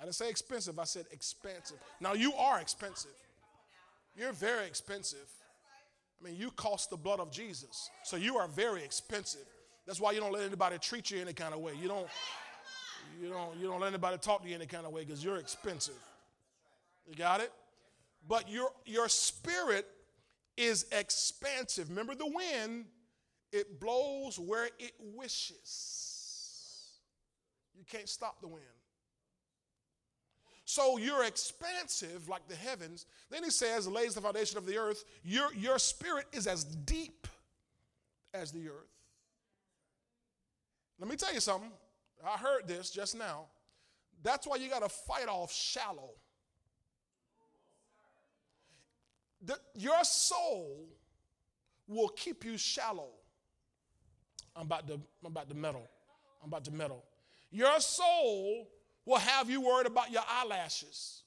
[0.00, 1.76] I didn't say expensive, I said expansive.
[2.00, 3.10] Now, you are expensive.
[4.16, 5.28] You're very expensive.
[6.18, 7.90] I mean, you cost the blood of Jesus.
[8.04, 9.44] So you are very expensive.
[9.86, 11.74] That's why you don't let anybody treat you any kind of way.
[11.78, 12.08] You don't,
[13.20, 15.36] you don't, you don't let anybody talk to you any kind of way because you're
[15.36, 15.98] expensive.
[17.06, 17.52] You got it?
[18.28, 19.86] But your, your spirit
[20.56, 21.88] is expansive.
[21.88, 22.86] Remember the wind,
[23.52, 26.98] it blows where it wishes.
[27.76, 28.64] You can't stop the wind.
[30.64, 33.06] So you're expansive like the heavens.
[33.30, 35.04] Then he says, lays the foundation of the earth.
[35.24, 37.26] Your, your spirit is as deep
[38.32, 38.88] as the earth.
[40.98, 41.72] Let me tell you something.
[42.24, 43.46] I heard this just now.
[44.22, 46.10] That's why you got to fight off shallow.
[49.42, 50.86] The, your soul
[51.88, 53.08] will keep you shallow.
[54.54, 55.88] I'm about to, I'm about to meddle.
[56.42, 57.04] I'm about to meddle.
[57.50, 58.68] Your soul
[59.04, 61.22] will have you worried about your eyelashes.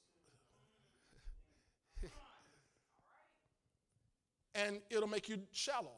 [4.56, 5.92] and it'll make you shallow.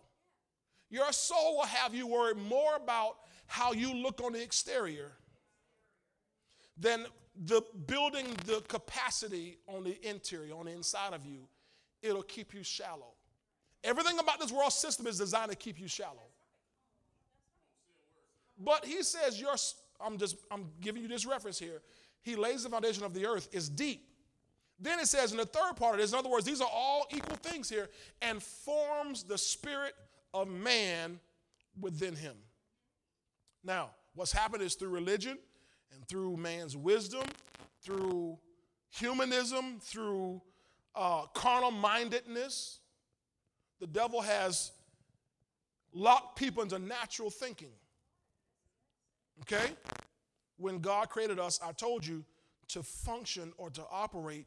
[0.90, 5.12] Your soul will have you worried more about how you look on the exterior
[6.76, 7.06] than
[7.44, 11.46] the building the capacity on the interior, on the inside of you.
[12.02, 13.14] It'll keep you shallow.
[13.84, 16.28] Everything about this world system is designed to keep you shallow.
[18.58, 19.54] But he says your
[20.00, 21.82] I'm just I'm giving you this reference here.
[22.22, 24.04] He lays the foundation of the earth is deep.
[24.80, 27.06] Then it says in the third part of this, in other words, these are all
[27.10, 27.88] equal things here,
[28.22, 29.94] and forms the spirit
[30.32, 31.18] of man
[31.80, 32.36] within him.
[33.64, 35.38] Now, what's happened is through religion
[35.92, 37.24] and through man's wisdom,
[37.82, 38.38] through
[38.90, 40.40] humanism, through
[40.94, 42.80] uh, carnal mindedness,
[43.80, 44.72] the devil has
[45.92, 47.72] locked people into natural thinking.
[49.42, 49.72] Okay?
[50.56, 52.24] When God created us, I told you
[52.68, 54.46] to function or to operate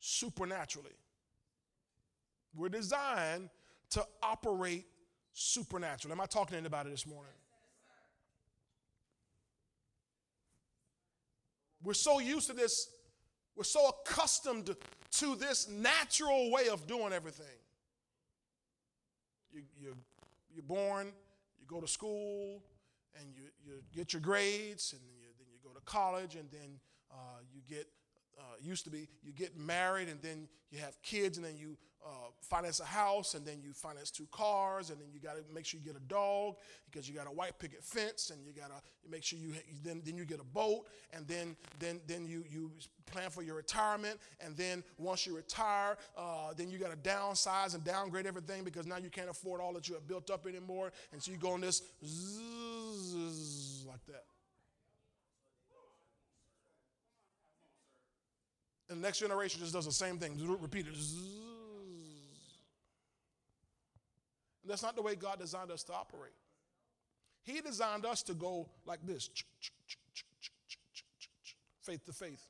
[0.00, 0.90] supernaturally.
[2.54, 3.48] We're designed
[3.90, 4.86] to operate
[5.32, 6.12] supernaturally.
[6.12, 7.32] Am I talking to anybody this morning?
[11.82, 12.90] We're so used to this,
[13.56, 14.76] we're so accustomed
[15.12, 17.46] to this natural way of doing everything.
[19.52, 19.96] You, you,
[20.54, 21.12] you're born,
[21.60, 22.62] you go to school,
[23.14, 26.80] and you, you get your grades, and you, then you go to college, and then
[27.10, 27.86] uh, you get,
[28.38, 31.76] uh, used to be, you get married, and then you have kids, and then you
[32.04, 35.42] uh, finance a house, and then you finance two cars, and then you got to
[35.54, 36.56] make sure you get a dog
[36.90, 39.52] because you got a white picket fence, and you got to make sure you
[39.84, 42.72] then then you get a boat, and then then then you you
[43.06, 47.74] plan for your retirement, and then once you retire, uh, then you got to downsize
[47.74, 50.92] and downgrade everything because now you can't afford all that you have built up anymore,
[51.12, 54.24] and so you go on this zzz, like that.
[58.92, 60.94] And the next generation just does the same thing, repeat it.
[64.66, 66.34] That's not the way God designed us to operate.
[67.42, 69.30] He designed us to go like this
[71.80, 72.46] faith to faith,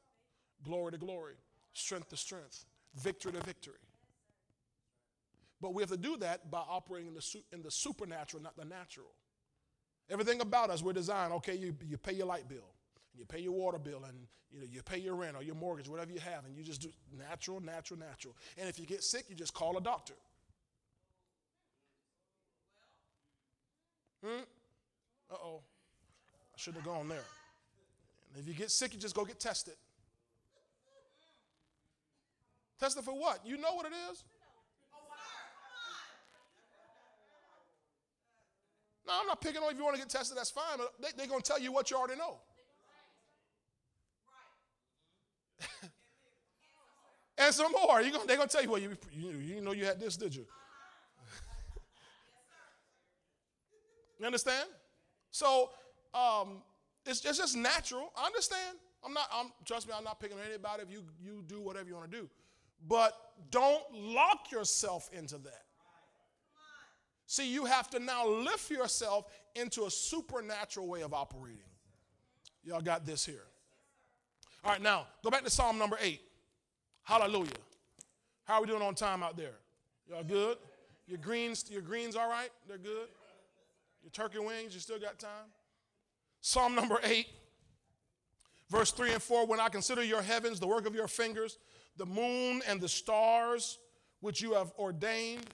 [0.65, 1.35] glory to glory,
[1.75, 2.65] strength to strength,
[2.97, 3.75] victory to victory.
[5.61, 8.65] But we have to do that by operating in the, in the supernatural, not the
[8.65, 9.13] natural.
[10.11, 12.72] Everything about us, we're designed, okay, you, you pay your light bill,
[13.13, 15.55] and you pay your water bill, and you, know, you pay your rent or your
[15.55, 18.37] mortgage, whatever you have, and you just do natural, natural, natural.
[18.59, 20.15] And if you get sick, you just call a doctor.
[24.25, 24.43] Hmm?
[25.31, 25.61] Uh oh.
[26.55, 27.25] I shouldn't have gone there.
[28.35, 29.75] And if you get sick, you just go get tested.
[32.79, 33.41] Tested for what?
[33.45, 34.25] You know what it is?
[39.07, 39.71] No, I'm not picking on you.
[39.71, 41.73] if you want to get tested, that's fine, but they, they're going to tell you
[41.73, 42.39] what you already know.
[47.39, 48.01] And some more.
[48.03, 50.17] You gonna, they're going to tell you, well, you, you, you know you had this,
[50.17, 50.47] did you?
[54.19, 54.69] you understand?
[55.31, 55.71] So
[56.15, 56.63] um,
[57.07, 58.13] it's, it's just natural.
[58.17, 58.79] I understand.
[59.05, 61.89] I'm not, I'm, trust me, I'm not picking on anybody if you, you do whatever
[61.89, 62.29] you want to do.
[62.87, 63.17] But
[63.51, 65.63] don't lock yourself into that.
[67.27, 71.59] See, you have to now lift yourself into a supernatural way of operating.
[72.65, 73.47] Y'all got this here.
[74.65, 76.21] All right, now go back to Psalm number eight.
[77.03, 77.51] Hallelujah.
[78.45, 79.55] How are we doing on time out there?
[80.09, 80.57] Y'all good?
[81.09, 82.51] Your greens, your greens all right?
[82.69, 83.09] They're good?
[84.03, 85.51] Your turkey wings, you still got time?
[86.41, 87.27] Psalm number eight,
[88.71, 89.47] verse three and four.
[89.47, 91.59] When I consider your heavens, the work of your fingers,
[91.97, 93.79] the moon and the stars
[94.21, 95.47] which you have ordained,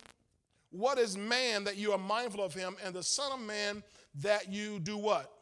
[0.71, 3.83] what is man that you are mindful of him, and the Son of Man
[4.17, 5.33] that you do what?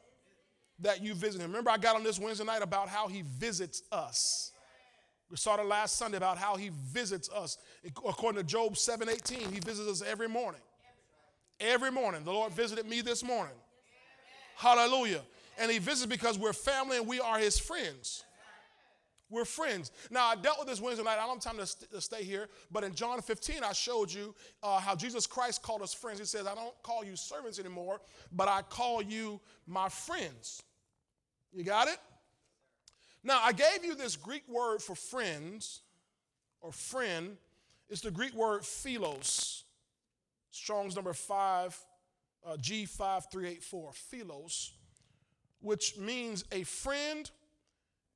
[0.80, 1.50] That you visit him.
[1.50, 4.52] Remember, I got on this Wednesday night about how he visits us.
[5.30, 7.58] We started last Sunday about how he visits us.
[7.84, 10.60] According to Job 7:18, he visits us every morning.
[11.58, 12.24] Every morning.
[12.24, 13.56] The Lord visited me this morning.
[14.56, 15.22] Hallelujah.
[15.58, 18.24] And he visits because we're family and we are his friends.
[19.28, 19.90] We're friends.
[20.10, 21.18] Now, I dealt with this Wednesday night.
[21.18, 24.12] I don't have time to, st- to stay here, but in John 15, I showed
[24.12, 26.20] you uh, how Jesus Christ called us friends.
[26.20, 28.00] He says, I don't call you servants anymore,
[28.30, 30.62] but I call you my friends.
[31.56, 31.98] You got it?
[33.24, 35.80] Now, I gave you this Greek word for friends
[36.60, 37.38] or friend.
[37.88, 39.64] It's the Greek word philos.
[40.50, 41.78] Strong's number 5,
[42.46, 44.72] uh, G5384, philos,
[45.60, 47.30] which means a friend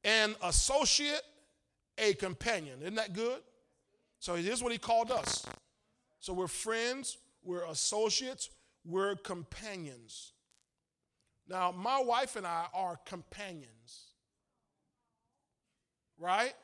[0.04, 1.22] an associate,
[1.98, 2.80] a companion.
[2.82, 3.40] Isn't that good?
[4.18, 5.46] So here's what he called us.
[6.20, 8.50] So we're friends, we're associates,
[8.84, 10.32] we're companions.
[11.50, 14.14] Now, my wife and I are companions.
[16.18, 16.54] Right?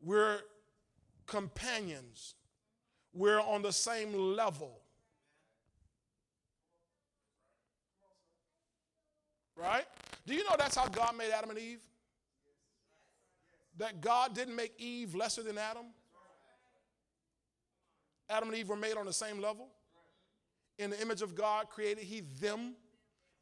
[0.00, 0.38] We're
[1.26, 2.34] companions.
[3.12, 4.80] We're on the same level.
[9.56, 9.84] Right?
[10.26, 11.80] Do you know that's how God made Adam and Eve?
[13.78, 15.86] that God didn't make Eve lesser than Adam?
[18.30, 19.68] Adam and Eve were made on the same level.
[20.78, 22.74] In the image of God created he them.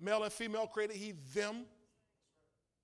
[0.02, 1.64] Male and female created he them.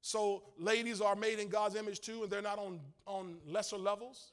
[0.01, 4.33] So ladies are made in God's image too, and they're not on, on lesser levels.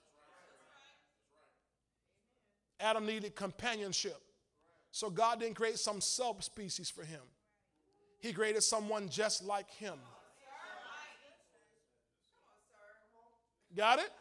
[2.80, 4.22] Adam needed companionship.
[4.92, 7.22] So God didn't create some subspecies for him.
[8.20, 9.96] He created someone just like him.
[13.76, 14.12] Got it?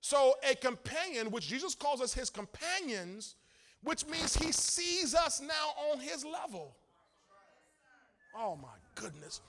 [0.00, 3.34] So, a companion, which Jesus calls us his companions,
[3.82, 6.76] which means he sees us now on his level.
[8.38, 9.40] Oh my goodness.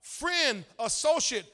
[0.00, 1.44] Friend, associate,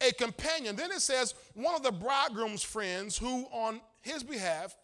[0.00, 0.76] a companion.
[0.76, 4.76] Then it says, one of the bridegroom's friends who, on his behalf,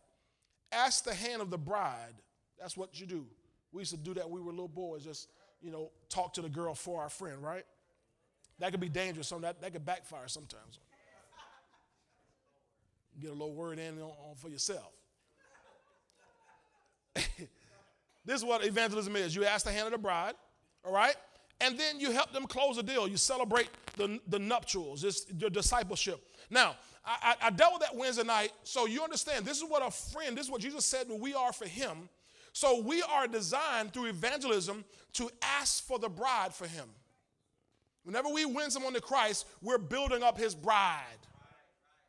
[0.72, 2.14] asked the hand of the bride.
[2.58, 3.26] That's what you do.
[3.72, 5.28] We used to do that when we were little boys, just,
[5.60, 7.64] you know, talk to the girl for our friend, right?
[8.58, 9.28] That could be dangerous.
[9.28, 10.78] Some that, that could backfire sometimes.
[13.20, 14.92] Get a little word in on, on for yourself.
[17.14, 17.26] this
[18.28, 19.34] is what evangelism is.
[19.34, 20.34] You ask the hand of the bride,
[20.84, 21.16] all right?
[21.60, 23.06] And then you help them close the deal.
[23.06, 26.24] You celebrate the, the nuptials, it's your discipleship.
[26.48, 29.90] Now, I, I, dealt with that Wednesday night, so you understand this is what a
[29.90, 32.08] friend, this is what Jesus said we are for him.
[32.52, 34.84] So we are designed through evangelism
[35.14, 36.88] to ask for the bride for him.
[38.04, 41.04] Whenever we win someone to Christ, we're building up his bride,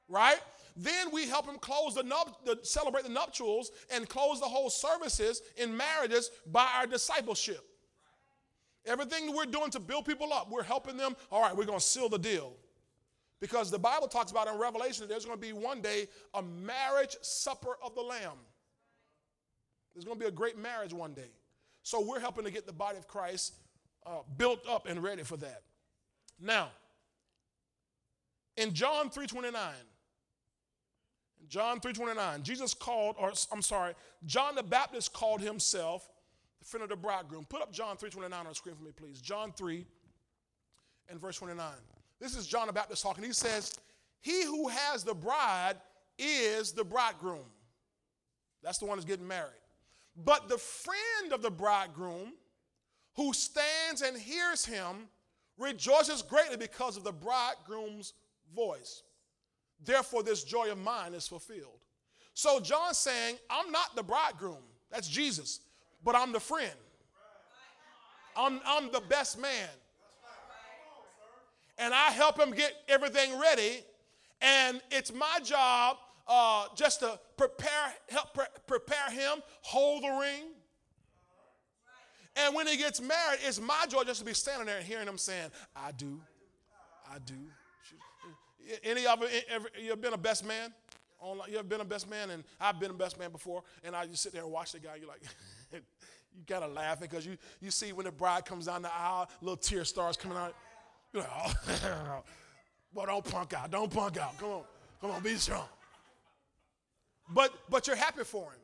[0.07, 0.39] right?
[0.75, 4.69] Then we help him close the, nup- the celebrate the nuptials and close the whole
[4.69, 7.65] services in marriages by our discipleship.
[8.85, 11.15] Everything we're doing to build people up, we're helping them.
[11.31, 12.53] All right, we're going to seal the deal.
[13.39, 17.17] Because the Bible talks about in Revelation there's going to be one day a marriage
[17.21, 18.37] supper of the Lamb.
[19.93, 21.31] There's going to be a great marriage one day.
[21.83, 23.55] So we're helping to get the body of Christ
[24.05, 25.63] uh, built up and ready for that.
[26.39, 26.69] Now,
[28.57, 29.55] in John 3:29,
[31.47, 32.43] John 3:29.
[32.43, 36.07] Jesus called, or I'm sorry, John the Baptist called himself
[36.61, 37.45] the friend of the bridegroom.
[37.45, 39.19] Put up John 3:29 on the screen for me, please.
[39.19, 39.85] John 3
[41.09, 41.73] and verse 29.
[42.19, 43.23] This is John the Baptist talking.
[43.23, 43.73] He says,
[44.21, 45.75] He who has the bride
[46.19, 47.45] is the bridegroom.
[48.61, 49.59] That's the one who's getting married.
[50.15, 52.33] But the friend of the bridegroom
[53.15, 55.07] who stands and hears him
[55.57, 58.13] rejoices greatly because of the bridegroom's
[58.55, 59.01] voice.
[59.83, 61.79] Therefore, this joy of mine is fulfilled.
[62.35, 65.61] So John's saying, I'm not the bridegroom, that's Jesus,
[66.03, 66.71] but I'm the friend.
[68.35, 69.69] I'm, I'm the best man.
[71.77, 73.83] And I help him get everything ready.
[74.41, 75.97] And it's my job
[76.27, 80.49] uh, just to prepare, help pre- prepare him, hold the ring.
[82.35, 85.07] And when he gets married, it's my joy just to be standing there and hearing
[85.07, 86.21] him saying, I do,
[87.11, 87.33] I do.
[88.83, 89.29] Any of you
[89.89, 90.73] ever, been a best man?
[91.49, 92.29] You ever been a best man?
[92.29, 93.63] And I've been a best man before.
[93.83, 94.95] And I just sit there and watch the guy.
[94.95, 95.21] You're like,
[95.73, 99.57] you gotta laugh because you, you see when the bride comes down the aisle, little
[99.57, 100.55] tear starts coming out.
[101.13, 102.23] You're like, oh,
[102.93, 103.71] well, don't punk out.
[103.71, 104.37] Don't punk out.
[104.37, 104.63] Come on.
[105.01, 105.67] Come on, be strong.
[107.33, 108.59] But, but you're happy for him.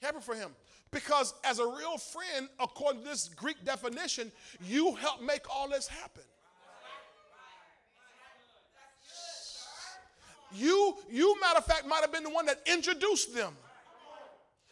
[0.00, 0.50] Happy for him.
[0.90, 4.32] Because as a real friend, according to this Greek definition,
[4.66, 6.22] you help make all this happen.
[10.52, 13.54] You, you matter of fact, might have been the one that introduced them.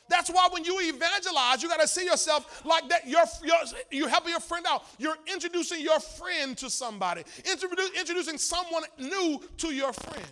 [0.09, 3.07] That's why when you evangelize, you got to see yourself like that.
[3.07, 3.57] You're, you're,
[3.91, 4.85] you're helping your friend out.
[4.99, 10.27] You're introducing your friend to somebody, Introduce, introducing someone new to your friend.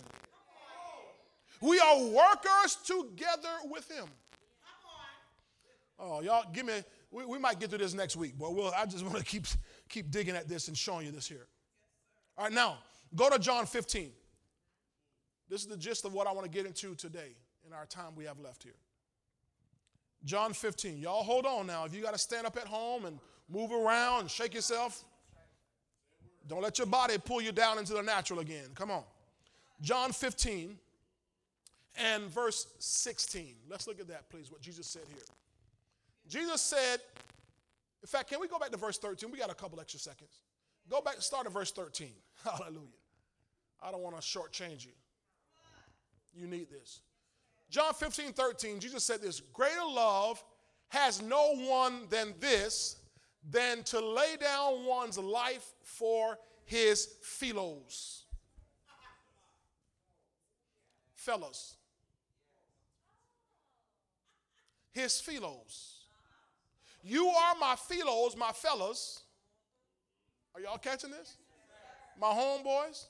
[1.61, 4.07] We are workers together with him.
[5.99, 6.83] Oh, y'all, give me.
[7.09, 9.45] We, we might get through this next week, but we'll, I just want to keep
[9.89, 11.47] keep digging at this and showing you this here.
[12.37, 12.77] All right, now
[13.15, 14.11] go to John 15.
[15.49, 18.15] This is the gist of what I want to get into today in our time
[18.15, 18.75] we have left here.
[20.23, 20.97] John 15.
[20.97, 21.85] Y'all hold on now.
[21.85, 25.03] If you got to stand up at home and move around and shake yourself,
[26.47, 28.65] don't let your body pull you down into the natural again.
[28.75, 29.03] Come on.
[29.81, 30.77] John 15
[31.97, 33.53] and verse 16.
[33.69, 35.23] Let's look at that, please, what Jesus said here.
[36.27, 36.99] Jesus said,
[38.01, 39.31] in fact, can we go back to verse 13?
[39.31, 40.41] We got a couple extra seconds.
[40.89, 42.09] Go back, start at verse 13.
[42.43, 42.87] Hallelujah.
[43.81, 44.91] I don't want to shortchange you.
[46.33, 47.01] You need this.
[47.69, 50.43] John 15, 13, Jesus said this Greater love
[50.89, 52.97] has no one than this,
[53.49, 58.23] than to lay down one's life for his fellows.
[61.15, 61.75] Fellows.
[64.91, 65.97] His fellows.
[67.03, 69.21] You are my fellows, my fellas.
[70.55, 71.37] Are y'all catching this?
[72.19, 73.05] My homeboys,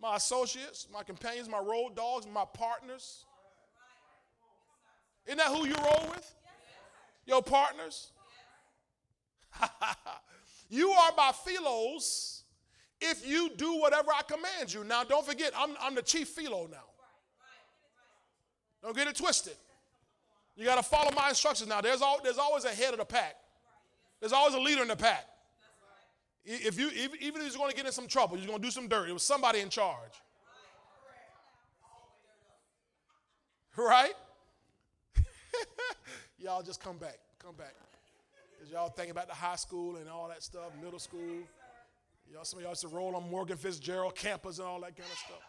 [0.00, 3.24] my associates, my companions, my road dogs, my partners.
[5.30, 6.34] Isn't that who you roll with?
[7.24, 8.10] Your partners?
[10.68, 12.42] you are my philos
[13.00, 14.82] if you do whatever I command you.
[14.82, 16.78] Now, don't forget, I'm, I'm the chief philo now.
[18.82, 19.54] Don't get it twisted.
[20.56, 21.80] You got to follow my instructions now.
[21.80, 23.36] There's, all, there's always a head of the pack.
[24.18, 25.26] There's always a leader in the pack.
[26.44, 28.72] If you, even if you're going to get in some trouble, you're going to do
[28.72, 29.08] some dirt.
[29.08, 30.10] It was somebody in charge.
[33.76, 34.14] Right?
[36.40, 37.18] Y'all just come back.
[37.38, 37.74] Come back.
[38.56, 41.20] Because y'all thinking about the high school and all that stuff, middle school.
[42.32, 45.10] Y'all, some of y'all used to roll on Morgan Fitzgerald campus and all that kind
[45.10, 45.42] of stuff.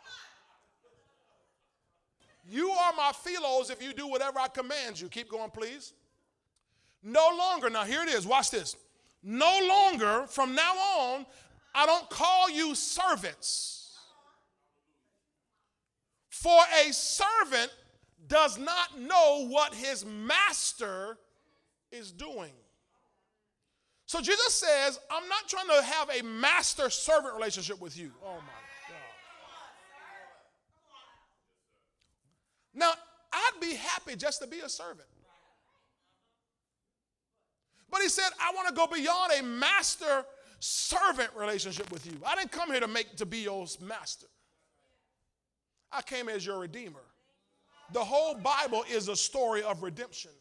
[2.50, 5.08] You are my philos if you do whatever I command you.
[5.08, 5.94] Keep going, please.
[7.04, 8.76] No longer, now here it is, watch this.
[9.24, 11.26] No longer, from now on,
[11.76, 13.96] I don't call you servants.
[16.30, 17.72] For a servant
[18.32, 21.18] does not know what his master
[21.92, 22.54] is doing.
[24.06, 28.12] So Jesus says, I'm not trying to have a master servant relationship with you.
[28.24, 28.98] Oh my God.
[32.74, 32.94] Now,
[33.34, 35.10] I'd be happy just to be a servant.
[37.90, 40.24] But he said, I want to go beyond a master
[40.60, 42.14] servant relationship with you.
[42.26, 44.28] I didn't come here to make to be your master.
[45.92, 47.02] I came as your redeemer.
[47.94, 50.32] The whole Bible is a story of redemption.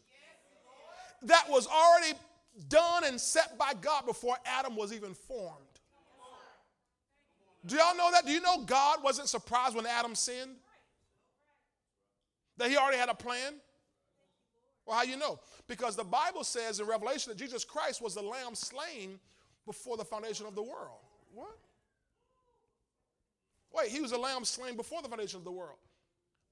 [1.23, 2.17] That was already
[2.69, 5.57] done and set by God before Adam was even formed.
[7.65, 8.25] Do y'all know that?
[8.25, 10.55] Do you know God wasn't surprised when Adam sinned?
[12.57, 13.53] That he already had a plan?
[14.85, 15.39] Well, how you know?
[15.67, 19.19] Because the Bible says in Revelation that Jesus Christ was the lamb slain
[19.65, 20.99] before the foundation of the world.
[21.33, 21.57] What?
[23.73, 25.77] Wait, he was a lamb slain before the foundation of the world.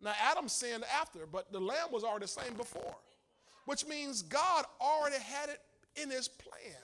[0.02, 2.95] Now, Adam sinned after, but the lamb was already slain before,
[3.66, 5.60] which means God already had it
[6.02, 6.76] in his plan.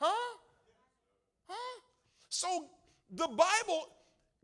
[0.00, 0.38] huh?
[1.48, 1.80] Huh?
[2.28, 2.66] So
[3.10, 3.88] the Bible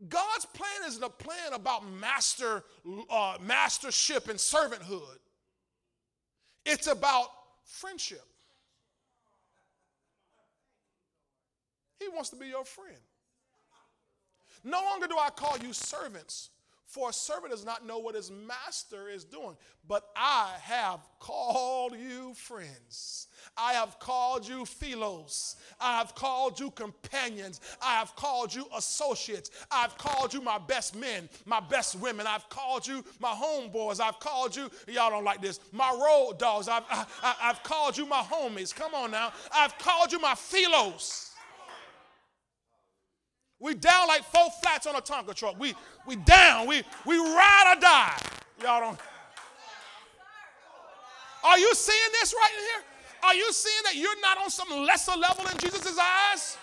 [0.09, 2.63] God's plan isn't a plan about master,
[3.09, 5.19] uh, mastership and servanthood.
[6.65, 7.27] It's about
[7.63, 8.25] friendship.
[11.99, 12.97] He wants to be your friend.
[14.65, 16.49] No longer do I call you servants,
[16.87, 19.57] For a servant does not know what his master is doing.
[19.87, 23.27] But I have called you friends.
[23.57, 25.55] I have called you philos.
[25.79, 27.59] I have called you companions.
[27.81, 29.51] I have called you associates.
[29.71, 32.27] I've called you my best men, my best women.
[32.27, 33.99] I've called you my homeboys.
[33.99, 36.67] I've called you, y'all don't like this, my road dogs.
[36.67, 38.73] I've, I, I, I've called you my homies.
[38.73, 39.31] Come on now.
[39.53, 41.34] I've called you my philos.
[43.59, 45.59] We down like four flats on a Tonka truck.
[45.59, 45.73] We
[46.05, 46.67] we down.
[46.67, 48.17] We we ride or die.
[48.61, 48.99] Y'all don't.
[51.43, 52.83] Are you seeing this right here?
[53.23, 56.57] Are you seeing that you're not on some lesser level in Jesus' eyes?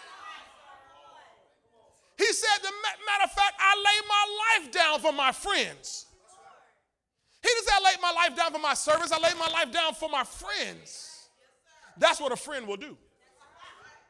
[2.18, 2.70] He said, the
[3.06, 6.06] matter of fact, I lay my life down for my friends.
[7.42, 9.94] He say I laid my life down for my servants, I laid my life down
[9.94, 11.28] for my friends.
[11.98, 12.96] That's what a friend will do.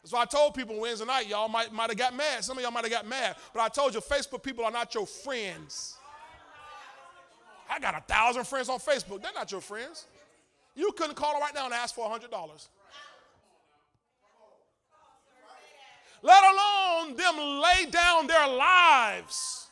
[0.05, 2.43] So I told people Wednesday night, y'all might, might have got mad.
[2.43, 3.37] Some of y'all might have got mad.
[3.55, 5.97] But I told you, Facebook people are not your friends.
[7.71, 9.23] I got a thousand friends on Facebook.
[9.23, 10.07] They're not your friends.
[10.75, 12.69] You couldn't call them right now and ask for $100.
[16.23, 19.67] Let alone them lay down their lives.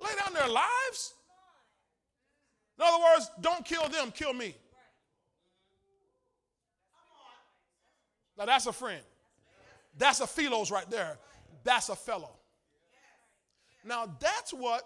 [0.00, 1.14] Lay down their lives?
[2.78, 4.54] In other words, don't kill them, kill me.
[8.38, 9.02] Now that's a friend.
[9.98, 11.18] That's a philos right there.
[11.64, 12.30] That's a fellow.
[13.84, 14.82] Now that's what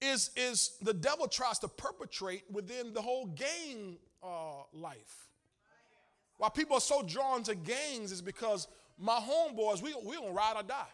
[0.00, 5.28] is, is the devil tries to perpetrate within the whole gang uh, life.
[6.38, 8.66] Why people are so drawn to gangs is because
[8.98, 10.86] my homeboys, we we gonna ride or die.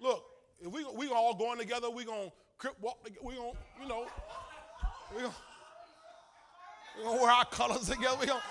[0.00, 0.24] Look,
[0.60, 3.06] if we we all going together, we gonna crip walk.
[3.22, 3.52] We gonna
[3.82, 4.06] you know
[5.14, 5.34] we gonna
[6.96, 8.16] we gonna wear our colors together.
[8.20, 8.42] We gonna,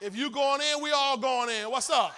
[0.00, 1.70] if you going in, we all going in.
[1.70, 2.14] What's up?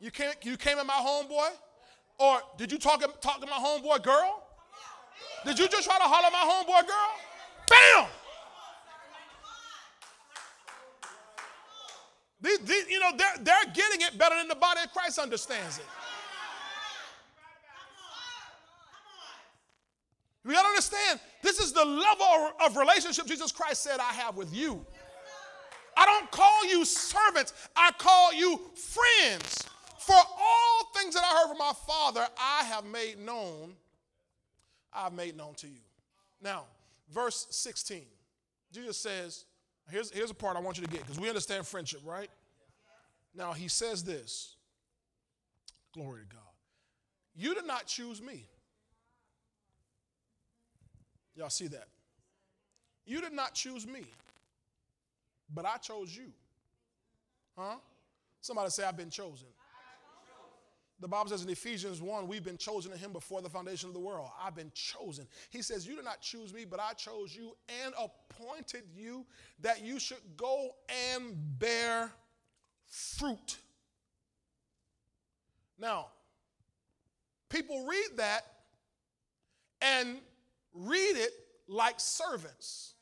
[0.00, 1.50] You came, you came at my homeboy?
[2.18, 4.42] Or did you talk, talk to my homeboy girl?
[5.44, 7.10] Did you just try to holler at my homeboy girl?
[7.68, 8.08] Bam!
[12.40, 15.78] These, these, you know, they're, they're getting it better than the body of Christ understands
[15.78, 15.84] it.
[20.44, 24.36] We got to understand this is the level of relationship Jesus Christ said I have
[24.36, 24.84] with you.
[25.96, 29.68] I don't call you servants, I call you friends.
[29.98, 33.74] For all things that I heard from my Father, I have made known,
[34.92, 35.78] I've made known to you.
[36.42, 36.64] Now,
[37.12, 38.02] verse 16,
[38.72, 39.44] Jesus says,
[39.88, 42.30] here's, here's a part I want you to get because we understand friendship, right?
[43.34, 44.56] Now, he says this
[45.94, 46.42] Glory to God.
[47.36, 48.46] You did not choose me.
[51.34, 51.88] Y'all see that?
[53.04, 54.02] You did not choose me,
[55.52, 56.32] but I chose you.
[57.56, 57.76] Huh?
[58.40, 59.48] Somebody say, I've been chosen.
[61.00, 63.94] The Bible says in Ephesians 1, we've been chosen in him before the foundation of
[63.94, 64.28] the world.
[64.40, 65.26] I've been chosen.
[65.50, 69.26] He says, You did not choose me, but I chose you and appointed you
[69.62, 70.70] that you should go
[71.16, 72.12] and bear
[72.86, 73.56] fruit.
[75.76, 76.06] Now,
[77.48, 78.42] people read that
[79.80, 80.18] and
[80.74, 81.32] read it
[81.68, 82.94] like servants.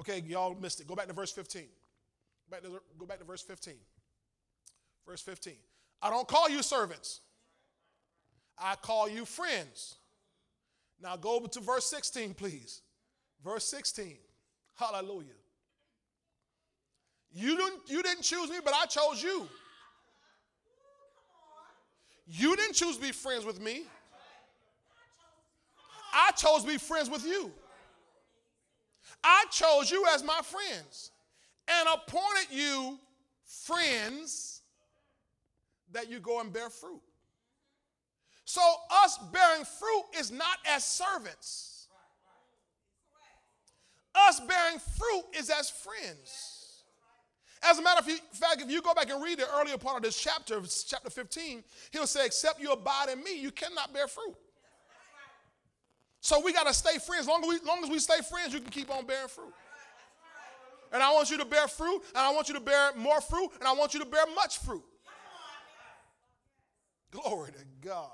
[0.00, 0.86] Okay, y'all missed it.
[0.86, 1.62] Go back to verse 15.
[1.62, 3.74] Go back to, go back to verse 15.
[5.06, 5.54] Verse 15.
[6.00, 7.20] I don't call you servants,
[8.56, 9.96] I call you friends.
[11.00, 12.82] Now go over to verse 16, please.
[13.44, 14.16] Verse 16.
[14.74, 15.26] Hallelujah.
[17.30, 19.48] You didn't, you didn't choose me, but I chose you.
[22.26, 23.84] You didn't choose to be friends with me.
[26.12, 27.50] I chose to be friends with you.
[29.22, 31.10] I chose you as my friends
[31.68, 32.98] and appointed you
[33.44, 34.62] friends
[35.92, 37.00] that you go and bear fruit.
[38.44, 38.62] So,
[39.04, 41.88] us bearing fruit is not as servants.
[44.14, 46.82] Us bearing fruit is as friends.
[47.62, 50.02] As a matter of fact, if you go back and read the earlier part of
[50.02, 54.34] this chapter, chapter 15, he'll say, Except you abide in me, you cannot bear fruit.
[56.28, 57.26] So we got to stay friends.
[57.26, 59.54] Long as, we, long as we stay friends, you can keep on bearing fruit.
[60.92, 63.48] And I want you to bear fruit, and I want you to bear more fruit,
[63.58, 64.84] and I want you to bear much fruit.
[67.10, 68.10] Glory to God.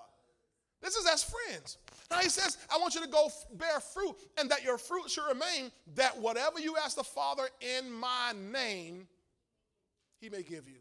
[0.81, 1.79] This is as friends.
[2.09, 5.27] Now he says, I want you to go bear fruit, and that your fruit should
[5.27, 9.09] remain, that whatever you ask the Father in my name,
[10.21, 10.79] he may give you.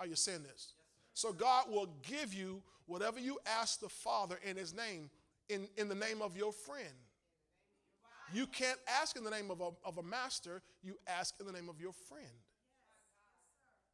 [0.00, 0.72] Are you saying this?
[1.14, 5.10] So God will give you whatever you ask the Father in his name
[5.48, 6.94] in, in the name of your friend.
[8.32, 11.52] You can't ask in the name of a, of a master, you ask in the
[11.52, 12.26] name of your friend.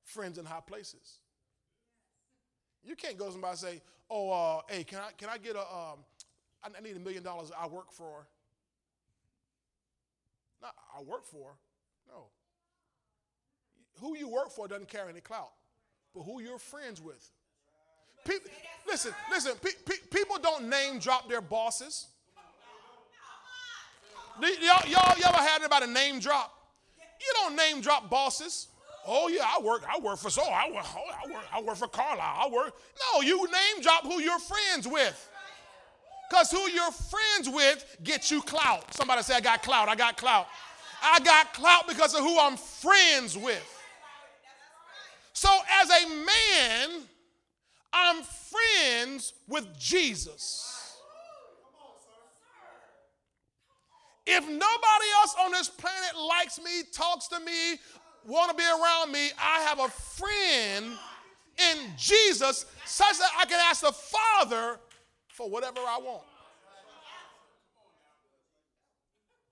[0.03, 1.21] Friends in high places.
[2.83, 5.57] You can't go to somebody and say, "Oh, uh, hey, can I can I get
[5.57, 6.05] a um,
[6.63, 8.27] I need a million dollars I work for."
[10.61, 11.55] Not I work for.
[12.07, 12.25] No.
[14.01, 15.53] Who you work for doesn't carry any clout,
[16.15, 17.31] but who you're friends with.
[18.25, 18.51] People,
[18.87, 19.53] listen, listen.
[19.63, 22.07] Pe- pe- people don't name drop their bosses.
[24.41, 26.53] Y'all, y'all, y'all ever had anybody name drop?
[27.21, 28.69] You don't name drop bosses.
[29.07, 29.83] Oh yeah, I work.
[29.89, 30.43] I work for so.
[30.43, 30.85] I work.
[30.97, 31.45] Oh, I work.
[31.53, 32.19] I work for Carlisle.
[32.21, 32.75] I work.
[33.13, 35.31] No, you name drop who you're friends with.
[36.31, 38.93] Cause who you're friends with gets you clout.
[38.95, 39.89] Somebody say, I got clout.
[39.89, 40.49] I got clout.
[41.03, 43.63] I got clout because of who I'm friends with.
[45.35, 45.49] So
[45.83, 47.03] as a man,
[47.95, 50.99] I'm friends with Jesus.
[54.27, 57.79] If nobody else on this planet likes me, talks to me,
[58.27, 60.99] want to be around me, I have a friend
[61.59, 64.81] in Jesus such that I can ask the Father
[65.29, 66.25] for whatever I want.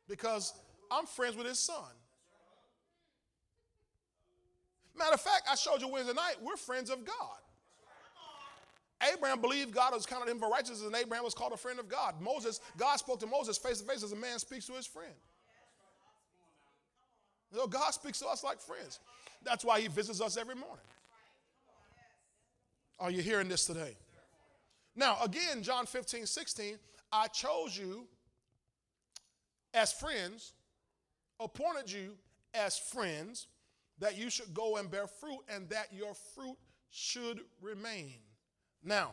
[0.08, 0.52] Because
[0.90, 1.76] I'm friends with his son.
[4.96, 7.41] Matter of fact, I showed you Wednesday night, we're friends of God.
[9.10, 11.88] Abraham believed God was counted him for righteousness, and Abraham was called a friend of
[11.88, 12.20] God.
[12.20, 15.14] Moses, God spoke to Moses face to face as a man speaks to his friend.
[17.54, 19.00] Know, God speaks to us like friends.
[19.44, 20.84] That's why he visits us every morning.
[22.98, 23.96] Are you hearing this today?
[24.94, 26.78] Now, again, John 15, 16,
[27.12, 28.06] I chose you
[29.74, 30.52] as friends,
[31.40, 32.14] appointed you
[32.54, 33.48] as friends,
[33.98, 36.56] that you should go and bear fruit, and that your fruit
[36.90, 38.14] should remain.
[38.82, 39.12] Now,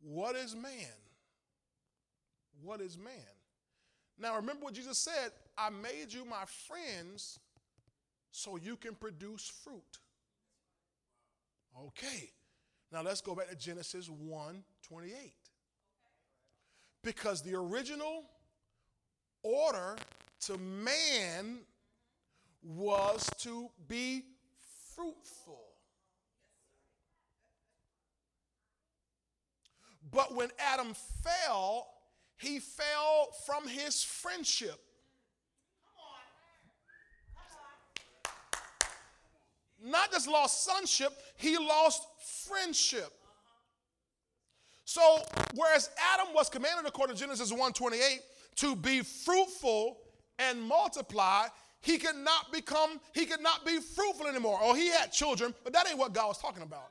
[0.00, 0.96] what is man?
[2.62, 3.14] What is man?
[4.18, 7.38] Now, remember what Jesus said I made you my friends
[8.30, 9.98] so you can produce fruit.
[11.86, 12.30] Okay.
[12.92, 15.32] Now let's go back to Genesis 1 28.
[17.02, 18.24] Because the original
[19.42, 19.96] order
[20.40, 21.58] to man
[22.62, 24.24] was to be
[24.94, 25.67] fruitful.
[30.12, 31.88] But when Adam fell,
[32.36, 34.78] he fell from his friendship.
[39.80, 42.02] Not just lost sonship, he lost
[42.46, 43.12] friendship.
[44.84, 45.22] So,
[45.54, 48.20] whereas Adam was commanded according to Genesis 1:28
[48.56, 49.98] to be fruitful
[50.38, 51.48] and multiply,
[51.80, 54.60] he could not become, he could not be fruitful anymore.
[54.60, 56.90] Or he had children, but that ain't what God was talking about.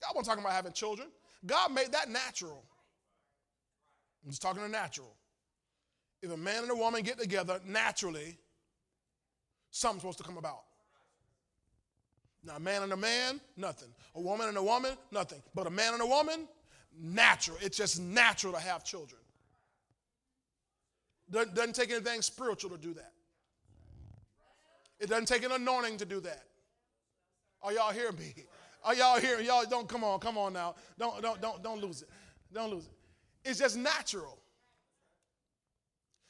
[0.00, 1.08] God wasn't talking about having children.
[1.44, 2.64] God made that natural.
[4.24, 5.14] I'm just talking to natural.
[6.22, 8.38] If a man and a woman get together naturally,
[9.70, 10.62] something's supposed to come about.
[12.44, 13.88] Now, a man and a man, nothing.
[14.14, 15.42] A woman and a woman, nothing.
[15.54, 16.48] But a man and a woman,
[16.98, 17.58] natural.
[17.60, 19.20] It's just natural to have children.
[21.30, 23.12] Doesn't, doesn't take anything spiritual to do that.
[25.00, 26.44] It doesn't take an anointing to do that.
[27.62, 28.34] Are y'all hearing me?
[28.86, 29.40] Are y'all here?
[29.40, 30.76] Y'all don't come on, come on now.
[30.98, 32.08] Don't don't don't don't lose it.
[32.54, 32.92] Don't lose it.
[33.44, 34.38] It's just natural.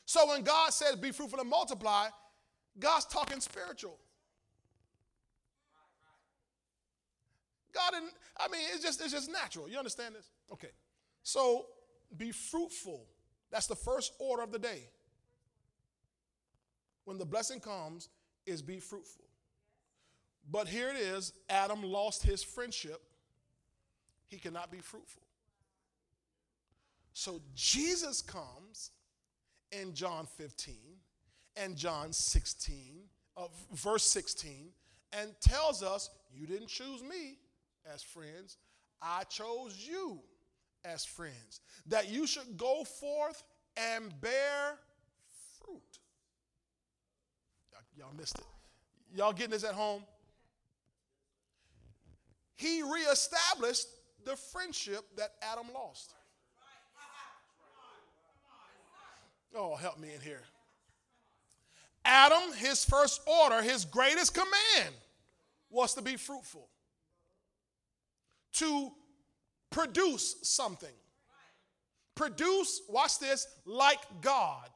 [0.07, 2.09] So when God says be fruitful and multiply,
[2.79, 3.99] God's talking spiritual.
[7.75, 9.69] God didn't, I mean, it's just, it's just natural.
[9.69, 10.31] You understand this?
[10.51, 10.71] Okay.
[11.23, 11.67] So
[12.17, 13.05] be fruitful.
[13.51, 14.89] That's the first order of the day.
[17.05, 18.09] When the blessing comes,
[18.47, 19.26] is be fruitful.
[20.51, 23.03] But here it is Adam lost his friendship.
[24.29, 25.23] He cannot be fruitful.
[27.13, 28.91] So Jesus comes
[29.73, 30.75] in John 15
[31.57, 32.77] and John 16,
[33.37, 34.69] uh, verse 16,
[35.13, 37.39] and tells us, You didn't choose me
[37.93, 38.59] as friends,
[39.01, 40.21] I chose you
[40.85, 43.43] as friends, that you should go forth
[43.77, 44.79] and bear
[45.59, 45.81] fruit.
[47.97, 48.45] Y'all missed it.
[49.15, 50.03] Y'all getting this at home?
[52.57, 53.87] He reestablished
[54.25, 56.15] the friendship that Adam lost.
[59.55, 60.43] Oh, help me in here.
[62.05, 64.95] Adam, his first order, his greatest command
[65.71, 66.69] was to be fruitful,
[68.53, 68.93] to
[69.71, 70.95] produce something.
[72.15, 74.69] Produce, watch this, like God.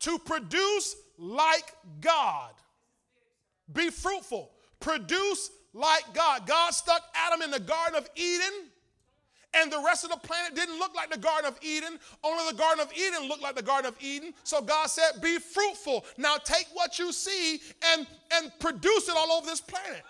[0.00, 2.52] To produce like God.
[3.72, 4.50] Be fruitful.
[4.84, 6.46] Produce like God.
[6.46, 8.68] God stuck Adam in the Garden of Eden
[9.54, 11.98] And the rest of the planet didn't look like the Garden of Eden.
[12.22, 14.34] Only the Garden of Eden looked like the Garden of Eden.
[14.42, 16.04] So God said, Be fruitful.
[16.18, 17.60] Now take what you see
[17.92, 20.02] and, and produce it all over this planet.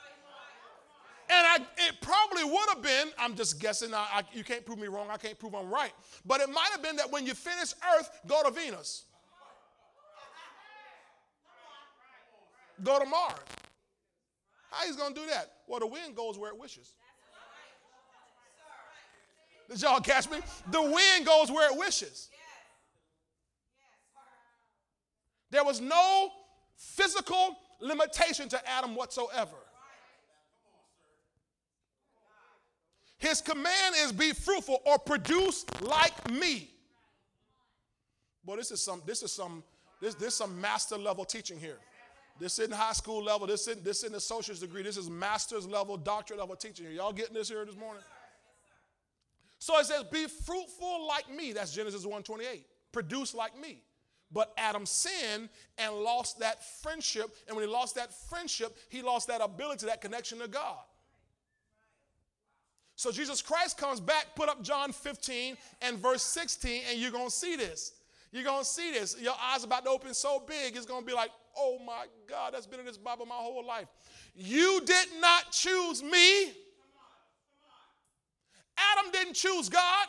[1.31, 1.57] And I,
[1.89, 5.07] it probably would have been, I'm just guessing, I, I, you can't prove me wrong,
[5.11, 5.93] I can't prove I'm right.
[6.27, 9.05] But it might have been that when you finish Earth, go to Venus.
[12.83, 13.39] Go to Mars.
[14.75, 15.51] How he's to do that?
[15.69, 16.95] Well, the wind goes where it wishes.
[19.71, 20.39] Did y'all catch me?
[20.71, 22.29] The wind goes where it wishes.
[25.51, 26.31] There was no
[26.77, 29.57] physical limitation to Adam whatsoever.
[33.19, 36.71] His command is be fruitful or produce like me.
[38.45, 39.63] Boy, this is some, this is some,
[40.01, 41.79] this, this is some master level teaching here.
[42.39, 43.47] This isn't high school level.
[43.47, 44.83] This isn't, this isn't associate's degree.
[44.83, 46.95] This is master's level, doctorate level teaching here.
[46.95, 48.03] Y'all getting this here this morning?
[49.59, 51.53] So it says, be fruitful like me.
[51.53, 52.65] That's Genesis 1:28.
[52.93, 53.83] Produce like me.
[54.33, 57.35] But Adam sinned and lost that friendship.
[57.47, 60.79] And when he lost that friendship, he lost that ability, that connection to God.
[62.97, 67.27] So Jesus Christ comes back, put up John 15 and verse 16, and you're going
[67.27, 67.93] to see this.
[68.35, 69.17] You're going to see this.
[69.21, 72.53] Your eyes about to open so big, it's going to be like, oh my God,
[72.53, 73.87] that's been in this Bible my whole life.
[74.35, 76.47] You did not choose me.
[78.77, 80.09] Adam didn't choose God.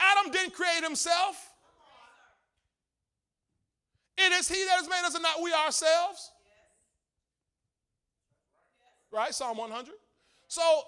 [0.00, 1.52] Adam didn't create himself.
[4.18, 6.32] It is he that has made us and not we ourselves.
[9.12, 9.32] Right?
[9.32, 9.94] Psalm 100.
[10.48, 10.82] So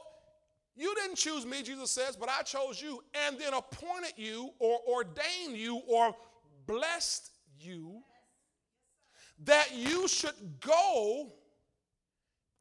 [0.79, 4.79] you didn't choose me, Jesus says, but I chose you and then appointed you or
[4.89, 6.15] ordained you or
[6.67, 8.03] blessed you
[9.45, 11.33] that you should go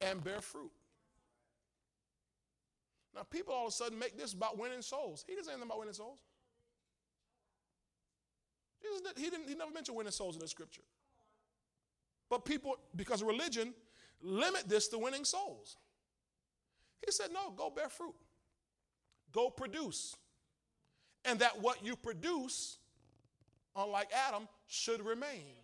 [0.02, 0.72] and bear fruit.
[3.16, 5.24] Now, people all of a sudden make this about winning souls.
[5.28, 6.20] He doesn't say anything about winning souls.
[8.82, 10.84] Jesus, he, didn't, he never mentioned winning souls in the scripture.
[12.30, 13.74] But people, because of religion,
[14.22, 15.78] limit this to winning souls.
[17.06, 18.16] He said, No, go bear fruit,
[19.32, 20.16] go produce.
[21.26, 22.78] And that what you produce,
[23.76, 25.56] unlike Adam, should remain.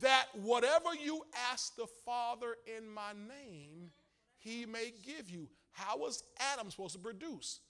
[0.00, 3.90] That whatever you ask the Father in my name,
[4.38, 5.48] he may give you.
[5.72, 7.60] How was Adam supposed to produce?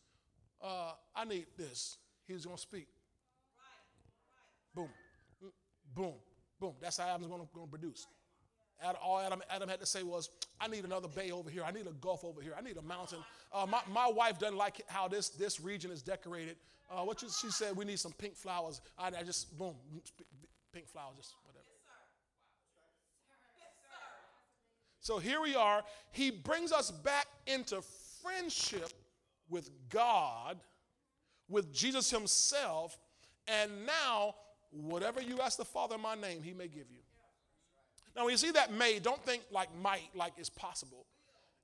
[0.61, 1.97] Uh, I need this.
[2.27, 2.89] He's going to speak.
[4.75, 4.89] Boom,
[5.95, 6.15] boom,
[6.61, 6.75] boom.
[6.81, 8.07] That's how Adam's going to produce.
[8.83, 11.65] Adam, all Adam, Adam had to say was, I need another bay over here.
[11.65, 12.55] I need a gulf over here.
[12.57, 13.19] I need a mountain.
[13.53, 16.57] Uh, my, my wife doesn't like how this, this region is decorated.
[16.91, 18.81] Uh, what you, she said, we need some pink flowers.
[18.99, 19.75] I, I just, boom,
[20.73, 21.65] pink flowers, just whatever.
[25.01, 25.83] So here we are.
[26.11, 27.81] He brings us back into
[28.23, 28.93] friendship
[29.49, 30.59] with God,
[31.49, 32.99] with Jesus Himself,
[33.47, 34.35] and now,
[34.71, 36.98] whatever you ask the Father in my name, He may give you.
[38.19, 41.07] Now, when you see that may, don't think like might, like it's possible.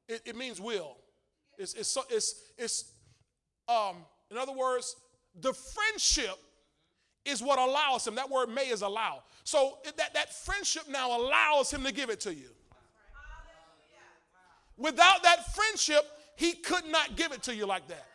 [0.08, 0.96] It, it means will.
[1.58, 2.92] It's, it's, it's, it's
[3.68, 3.96] um,
[4.30, 4.94] in other words,
[5.40, 6.36] the friendship
[7.24, 8.14] is what allows him.
[8.14, 9.24] That word may is allow.
[9.42, 12.50] So that, that friendship now allows him to give it to you.
[14.76, 16.04] Without that friendship,
[16.36, 18.06] he could not give it to you like that.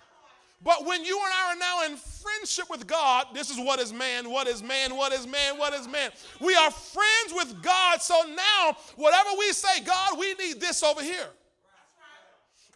[0.61, 3.93] But when you and I are now in friendship with God, this is what is
[3.93, 6.11] man, what is man, what is man, what is man.
[6.41, 8.01] We are friends with God.
[8.01, 11.29] So now, whatever we say, God, we need this over here.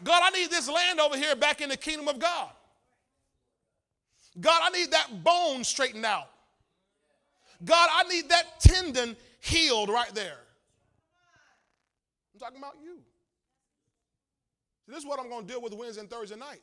[0.02, 2.50] God, I need this land over here back in the kingdom of God.
[4.40, 6.30] God, I need that bone straightened out.
[7.64, 10.40] God, I need that tendon healed right there.
[12.34, 12.98] I'm talking about you.
[14.88, 16.62] this is what I'm going to deal with Wednesday and Thursday night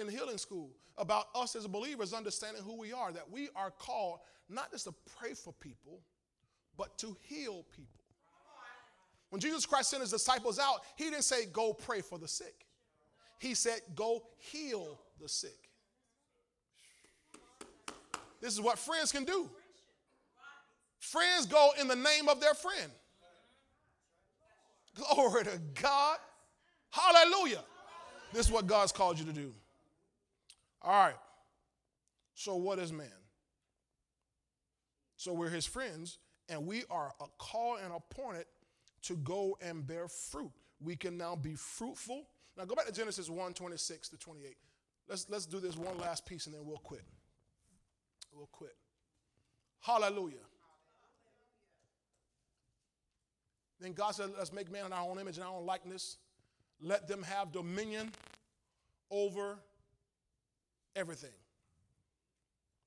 [0.00, 4.20] in healing school about us as believers understanding who we are, that we are called
[4.48, 6.00] not just to pray for people,
[6.76, 8.00] but to heal people.
[9.30, 12.66] When Jesus Christ sent his disciples out, he didn't say, Go pray for the sick.
[13.38, 15.70] He said, Go heal the sick.
[18.40, 19.48] This is what friends can do.
[20.98, 22.90] Friends go in the name of their friend.
[24.94, 26.18] Glory to God.
[26.90, 27.62] Hallelujah.
[28.32, 29.54] This is what God's called you to do.
[30.82, 31.16] All right.
[32.34, 33.08] So, what is man?
[35.16, 36.18] So, we're his friends,
[36.48, 38.46] and we are a call and appointed
[39.02, 40.52] to go and bear fruit.
[40.80, 42.26] We can now be fruitful.
[42.56, 44.56] Now, go back to Genesis 1 26 to 28.
[45.08, 47.02] Let's, let's do this one last piece and then we'll quit.
[48.32, 48.76] We'll quit.
[49.80, 50.36] Hallelujah.
[53.80, 56.18] Then God said, Let's make man in our own image and our own likeness.
[56.80, 58.12] let them have dominion
[59.10, 59.58] over
[60.96, 61.30] everything.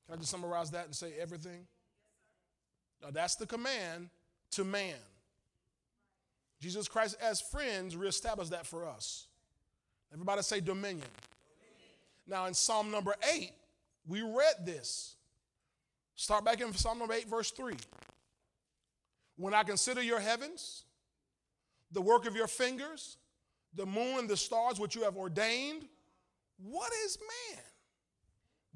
[0.06, 1.66] Can I just summarize that and say everything?
[3.02, 4.10] Now, that's the command
[4.52, 4.96] to man.
[6.62, 9.28] Jesus Christ, as friends, reestablished that for us.
[10.14, 11.00] Everybody say dominion.
[11.00, 11.10] dominion.
[12.28, 13.52] Now, in Psalm number 8,
[14.08, 15.16] we read this.
[16.16, 17.74] Start back in Psalm number 8, verse 3.
[19.36, 20.84] When I consider your heavens,
[21.92, 23.18] the work of your fingers,
[23.74, 25.86] the moon and the stars which you have ordained,
[26.62, 27.18] what is
[27.52, 27.64] man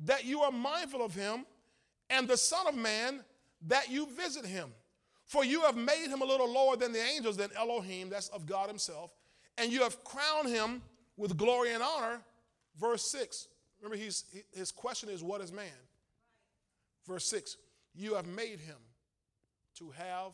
[0.06, 1.46] that you are mindful of him,
[2.10, 3.24] and the Son of Man
[3.68, 4.70] that you visit him?
[5.26, 8.46] For you have made him a little lower than the angels, than Elohim, that's of
[8.46, 9.14] God himself,
[9.58, 10.82] and you have crowned him
[11.18, 12.22] with glory and honor.
[12.80, 13.48] Verse 6.
[13.82, 14.24] Remember, he's,
[14.54, 15.66] his question is, What is man?
[17.06, 17.58] Verse 6
[17.94, 18.78] You have made him
[19.80, 20.34] to have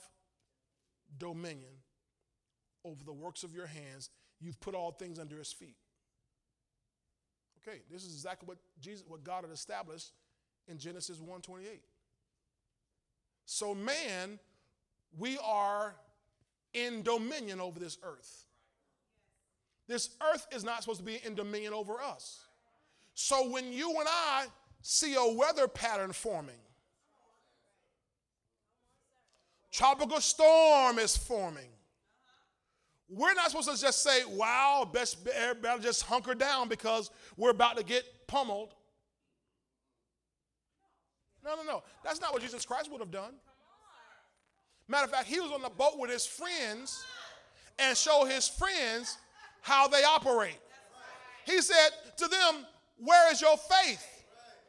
[1.17, 1.73] dominion
[2.83, 4.09] over the works of your hands.
[4.39, 5.75] You've put all things under his feet.
[7.65, 10.11] Okay, this is exactly what Jesus, what God had established
[10.67, 11.81] in Genesis 1:28.
[13.45, 14.39] So man,
[15.17, 15.95] we are
[16.73, 18.45] in dominion over this earth.
[19.87, 22.45] This earth is not supposed to be in dominion over us.
[23.13, 24.47] So when you and I
[24.81, 26.59] see a weather pattern forming,
[29.71, 31.69] tropical storm is forming.
[33.09, 37.77] We're not supposed to just say, wow, best better just hunker down because we're about
[37.77, 38.73] to get pummeled.
[41.43, 41.83] No, no, no.
[42.03, 43.33] That's not what Jesus Christ would have done.
[44.87, 47.03] Matter of fact, he was on the boat with his friends
[47.79, 49.17] and show his friends
[49.61, 50.59] how they operate.
[51.45, 52.65] He said to them,
[52.97, 54.05] Where is your faith?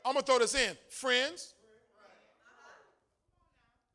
[0.04, 0.76] I'm going to throw this in.
[0.88, 1.54] Friends,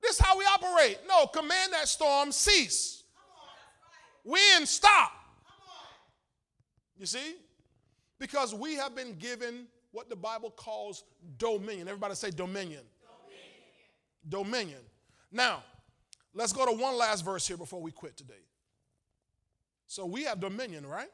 [0.01, 0.97] this is how we operate.
[1.07, 2.99] No, command that storm, cease.
[4.24, 5.11] Wind, stop.
[6.97, 7.36] You see?
[8.20, 11.03] Because we have been given what the Bible calls
[11.38, 11.88] dominion.
[11.88, 12.84] Everybody say dominion.
[14.28, 14.51] Dominion.
[14.51, 14.82] dominion.
[15.32, 15.63] Now,
[16.34, 18.34] let's go to one last verse here before we quit today.
[19.88, 21.09] So we have dominion, right?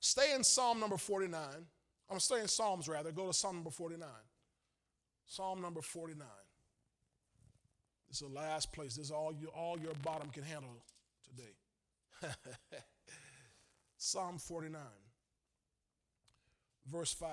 [0.00, 1.40] Stay in Psalm number 49.
[2.10, 3.12] I'm stay in Psalms rather.
[3.12, 4.06] Go to Psalm number 49.
[5.26, 6.26] Psalm number 49.
[8.08, 8.96] This is the last place.
[8.96, 10.68] This is all, you, all your bottom can handle
[11.24, 11.52] today.
[13.96, 14.80] Psalm 49,
[16.90, 17.30] verse 5.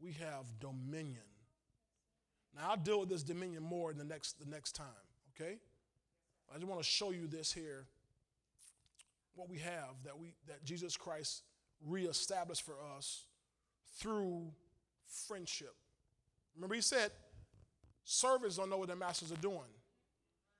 [0.00, 1.16] We have dominion.
[2.56, 4.86] Now I'll deal with this dominion more in the next, the next time,
[5.34, 5.58] okay?
[6.52, 7.86] I just want to show you this here,
[9.36, 11.42] what we have that we that Jesus Christ
[11.86, 13.24] reestablished for us
[13.98, 14.50] through
[15.28, 15.74] friendship.
[16.54, 17.10] Remember, he said,
[18.04, 19.70] servants don't know what their masters are doing.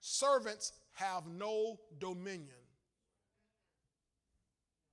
[0.00, 2.48] Servants have no dominion.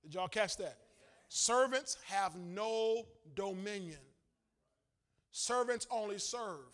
[0.02, 0.78] Did y'all catch that?
[1.28, 3.98] Servants have no dominion.
[5.30, 6.64] Servants only serve.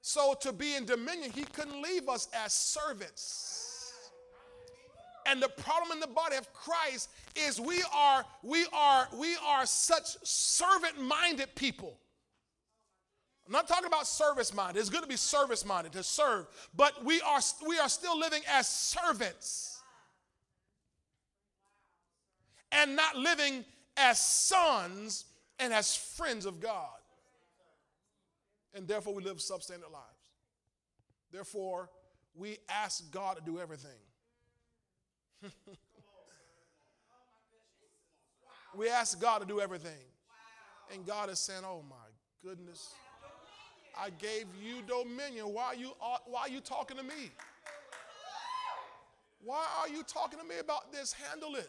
[0.00, 3.92] So, to be in dominion, he couldn't leave us as servants.
[5.26, 9.64] And the problem in the body of Christ is we are we are we are
[9.66, 11.99] such servant-minded people.
[13.50, 14.78] I'm not talking about service minded.
[14.78, 16.46] It's good to be service minded to serve,
[16.76, 19.82] but we are we are still living as servants.
[22.70, 23.64] And not living
[23.96, 25.24] as sons
[25.58, 26.86] and as friends of God.
[28.72, 30.30] And therefore we live substandard lives.
[31.32, 31.90] Therefore,
[32.36, 33.90] we ask God to do everything.
[38.76, 39.90] we ask God to do everything.
[40.94, 41.96] And God is saying, Oh my
[42.44, 42.94] goodness.
[44.00, 45.52] I gave you dominion.
[45.52, 45.92] Why are you,
[46.26, 47.30] why are you talking to me?
[49.44, 51.12] Why are you talking to me about this?
[51.12, 51.68] Handle it.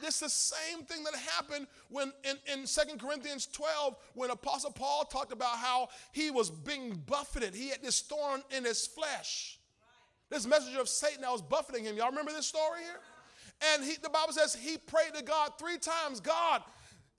[0.00, 4.70] This is the same thing that happened when in, in 2 Corinthians 12, when Apostle
[4.70, 7.52] Paul talked about how he was being buffeted.
[7.52, 9.58] He had this thorn in his flesh.
[10.30, 11.96] This messenger of Satan that was buffeting him.
[11.96, 13.00] Y'all remember this story here?
[13.74, 16.62] And he, the Bible says he prayed to God three times God,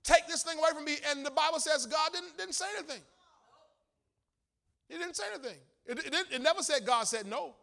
[0.04, 0.96] take this thing away from me.
[1.10, 3.02] And the Bible says God didn't, didn't say anything.
[4.90, 5.56] He didn't say anything.
[5.86, 7.54] It, it, it never said God said no.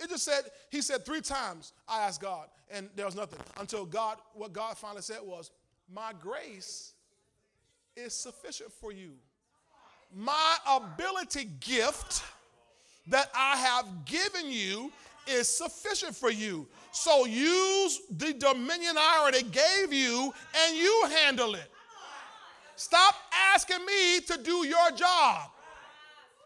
[0.00, 3.40] It just said, he said three times, I asked God, and there was nothing.
[3.58, 5.50] Until God, what God finally said was,
[5.92, 6.92] My grace
[7.96, 9.12] is sufficient for you.
[10.14, 12.22] My ability gift
[13.08, 14.92] that I have given you
[15.26, 16.66] is sufficient for you.
[16.92, 20.32] So use the dominion I already gave you
[20.64, 21.70] and you handle it.
[22.76, 23.14] Stop
[23.52, 25.50] asking me to do your job.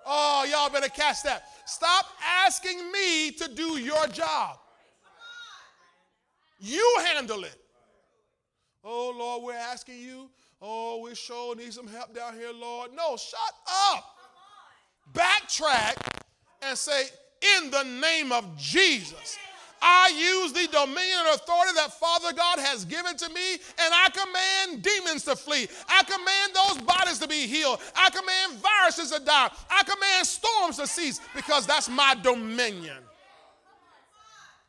[0.07, 1.45] Oh, y'all better catch that.
[1.65, 2.07] Stop
[2.45, 4.59] asking me to do your job.
[6.59, 7.57] You handle it.
[8.85, 10.31] Oh, Lord, we're asking you.
[10.61, 12.91] Oh, we sure need some help down here, Lord.
[12.95, 13.41] No, shut
[13.93, 14.05] up.
[15.13, 15.97] Backtrack
[16.63, 17.05] and say,
[17.59, 19.37] in the name of Jesus.
[19.83, 24.09] I use the dominion and authority that Father God has given to me, and I
[24.11, 25.69] command demons to flee.
[25.89, 27.81] I command those bodies to be healed.
[27.97, 29.51] I command viruses to die.
[29.71, 32.99] I command storms to cease because that's my dominion.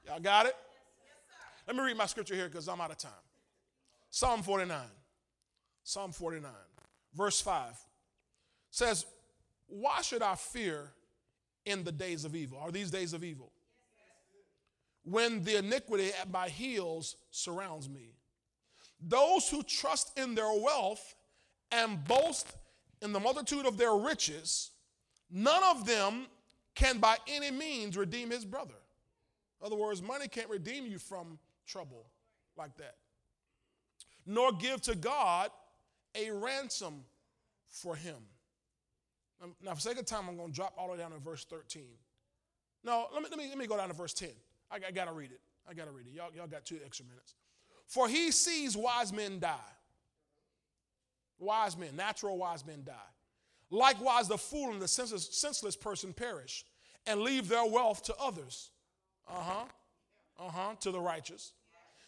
[0.08, 0.56] Y'all got it?
[1.68, 3.12] Let me read my scripture here because I'm out of time.
[4.10, 4.78] Psalm 49.
[5.84, 6.50] Psalm 49,
[7.14, 7.74] verse 5
[8.72, 9.06] says,
[9.68, 10.92] Why should I fear
[11.66, 12.58] in the days of evil?
[12.58, 13.52] Are these days of evil?
[15.04, 18.14] When the iniquity at my heels surrounds me.
[19.02, 21.16] Those who trust in their wealth
[21.72, 22.48] and boast
[23.02, 24.72] in the multitude of their riches,
[25.30, 26.28] none of them
[26.76, 28.76] can by any means redeem his brother.
[29.62, 31.38] In other words, money can't redeem you from
[31.68, 32.06] trouble
[32.58, 32.96] like that.
[34.26, 35.52] Nor give to God
[36.16, 37.04] a ransom
[37.70, 38.16] for him.
[39.62, 41.44] Now, for sake of time, I'm going to drop all the way down to verse
[41.44, 41.84] 13.
[42.84, 44.30] Now, let me, let me, let me go down to verse 10.
[44.74, 45.40] I, I got to read it.
[45.70, 46.14] I got to read it.
[46.14, 47.36] Y'all, y'all got two extra minutes.
[47.88, 49.56] For he sees wise men die.
[51.40, 52.94] Wise men, natural wise men die.
[53.70, 56.64] Likewise, the fool and the senseless, senseless person perish
[57.06, 58.72] and leave their wealth to others.
[59.30, 59.64] Uh huh.
[60.40, 60.76] Uh huh.
[60.82, 61.54] To the righteous.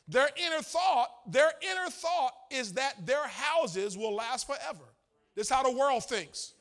[0.07, 4.86] Their inner thought, their inner thought is that their houses will last forever.
[5.36, 6.53] This is how the world thinks.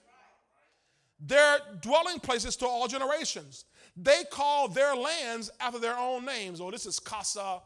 [1.20, 3.66] Their dwelling places to all generations.
[3.96, 6.60] They call their lands after their own names.
[6.60, 7.60] Oh, this is Casa,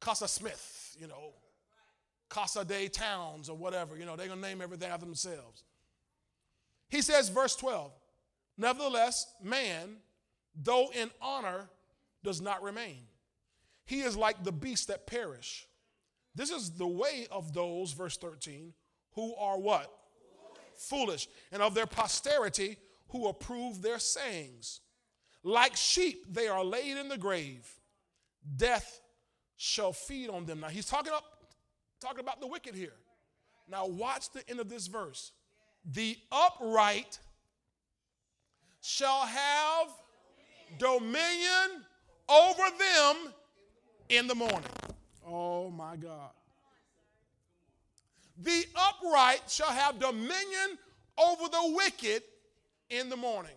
[0.00, 1.32] Casa Smith, you know,
[2.28, 3.96] Casa de Towns or whatever.
[3.96, 5.64] You know, they're going to name everything after themselves.
[6.88, 7.92] He says, verse 12,
[8.58, 9.96] Nevertheless, man,
[10.54, 11.68] though in honor,
[12.22, 13.02] does not remain.
[13.84, 15.66] He is like the beasts that perish.
[16.34, 18.72] This is the way of those, verse 13,
[19.12, 19.90] who are what?
[20.74, 21.26] Foolish.
[21.26, 21.28] Foolish.
[21.52, 22.76] And of their posterity
[23.08, 24.80] who approve their sayings.
[25.46, 27.72] Like sheep, they are laid in the grave.
[28.56, 29.00] Death
[29.56, 30.58] shall feed on them.
[30.58, 31.22] Now, he's talking, up,
[32.00, 32.94] talking about the wicked here.
[33.68, 35.30] Now, watch the end of this verse.
[35.84, 37.20] The upright
[38.80, 39.86] shall have
[40.80, 41.84] dominion
[42.28, 43.32] over them
[44.08, 44.64] in the morning.
[45.24, 46.30] Oh, my God.
[48.42, 50.76] The upright shall have dominion
[51.16, 52.24] over the wicked
[52.90, 53.52] in the morning.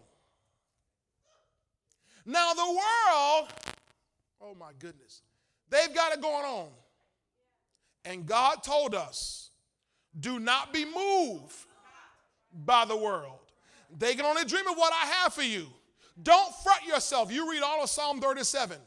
[2.29, 3.49] Now, the world,
[4.39, 5.23] oh my goodness,
[5.71, 6.67] they've got it going on.
[8.05, 9.49] And God told us,
[10.19, 11.55] do not be moved
[12.53, 13.39] by the world.
[13.97, 15.65] They can only dream of what I have for you.
[16.21, 17.31] Don't fret yourself.
[17.31, 18.77] You read all of Psalm 37.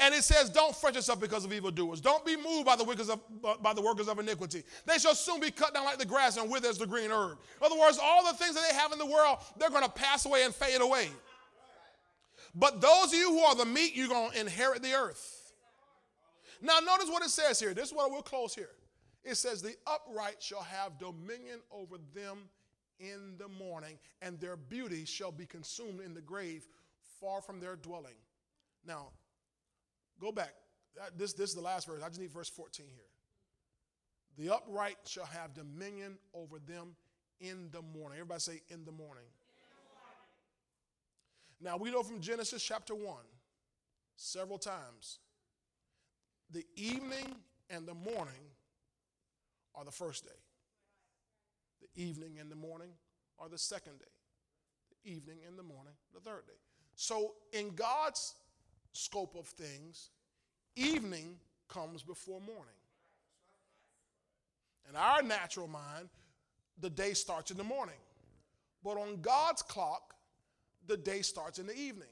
[0.00, 2.00] And it says, Don't fret yourself because of evildoers.
[2.00, 4.64] Don't be moved by the, of, by the workers of iniquity.
[4.84, 7.38] They shall soon be cut down like the grass and wither as the green herb.
[7.60, 9.90] In other words, all the things that they have in the world, they're going to
[9.90, 11.08] pass away and fade away.
[12.54, 15.52] But those of you who are the meat, you're going to inherit the earth.
[16.60, 17.74] Now, notice what it says here.
[17.74, 18.70] This is what we'll close here.
[19.24, 22.48] It says, The upright shall have dominion over them
[22.98, 26.66] in the morning, and their beauty shall be consumed in the grave,
[27.20, 28.16] far from their dwelling.
[28.86, 29.08] Now,
[30.20, 30.54] go back.
[31.16, 32.02] This, this is the last verse.
[32.02, 33.04] I just need verse 14 here.
[34.36, 36.96] The upright shall have dominion over them
[37.40, 38.18] in the morning.
[38.18, 39.24] Everybody say, in the morning.
[41.60, 43.16] Now, we know from Genesis chapter 1
[44.16, 45.18] several times
[46.50, 47.34] the evening
[47.68, 48.42] and the morning
[49.74, 50.40] are the first day,
[51.80, 52.90] the evening and the morning
[53.38, 54.04] are the second day,
[54.90, 56.54] the evening and the morning, the third day.
[56.94, 58.34] So, in God's
[58.92, 60.10] scope of things,
[60.76, 61.36] evening
[61.68, 62.74] comes before morning.
[64.88, 66.08] In our natural mind,
[66.80, 67.94] the day starts in the morning.
[68.82, 70.14] But on God's clock,
[70.88, 72.08] the day starts in the evening.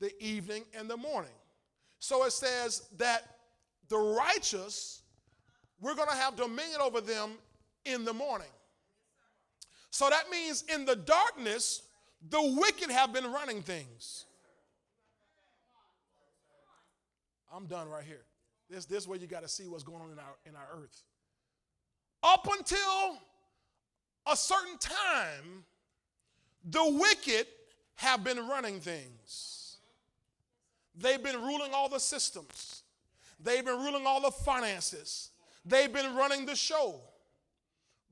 [0.00, 1.30] The evening and the morning.
[2.00, 3.22] So it says that
[3.88, 5.02] the righteous,
[5.80, 7.32] we're going to have dominion over them
[7.86, 8.48] in the morning.
[9.90, 11.82] So that means in the darkness,
[12.28, 14.26] the wicked have been running things.
[17.50, 18.24] I'm done right here.
[18.68, 21.02] This, this way you got to see what's going on in our, in our earth.
[22.22, 23.18] Up until
[24.30, 25.64] a certain time,
[26.68, 27.46] the wicked
[27.94, 29.76] have been running things.
[30.98, 32.82] They've been ruling all the systems.
[33.42, 35.30] They've been ruling all the finances.
[35.64, 37.00] They've been running the show.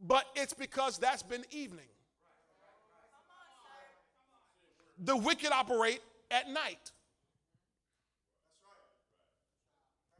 [0.00, 1.86] But it's because that's been evening.
[4.98, 6.00] The wicked operate
[6.30, 6.90] at night.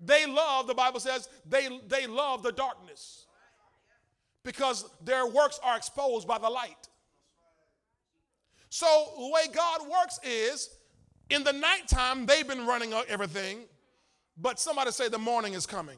[0.01, 3.27] They love, the Bible says, they, they love the darkness
[4.43, 6.89] because their works are exposed by the light.
[8.75, 10.69] So the way God works is
[11.31, 13.67] in the nighttime, they've been running everything,
[14.37, 15.97] but somebody say the morning is coming.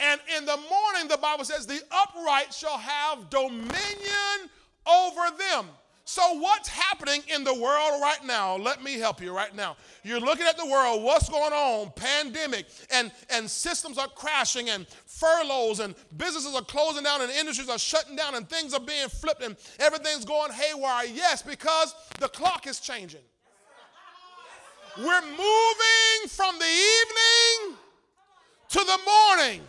[0.00, 4.50] And in the morning, the Bible says, the upright shall have dominion
[4.88, 5.66] over them.
[6.08, 8.56] So, what's happening in the world right now?
[8.56, 9.76] Let me help you right now.
[10.04, 11.90] You're looking at the world, what's going on?
[11.96, 17.68] Pandemic, and, and systems are crashing, and furloughs, and businesses are closing down, and industries
[17.68, 21.06] are shutting down, and things are being flipped, and everything's going haywire.
[21.06, 23.22] Yes, because the clock is changing.
[24.96, 27.78] We're moving from the evening
[28.68, 29.60] to the morning.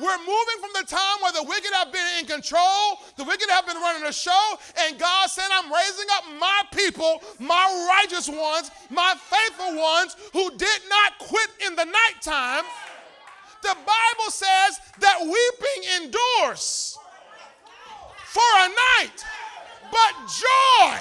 [0.00, 3.66] We're moving from the time where the wicked have been in control, the wicked have
[3.66, 8.70] been running the show, and God said, I'm raising up my people, my righteous ones,
[8.90, 12.64] my faithful ones who did not quit in the nighttime.
[13.62, 16.96] The Bible says that weeping endures
[18.26, 19.24] for a night,
[19.90, 20.98] but joy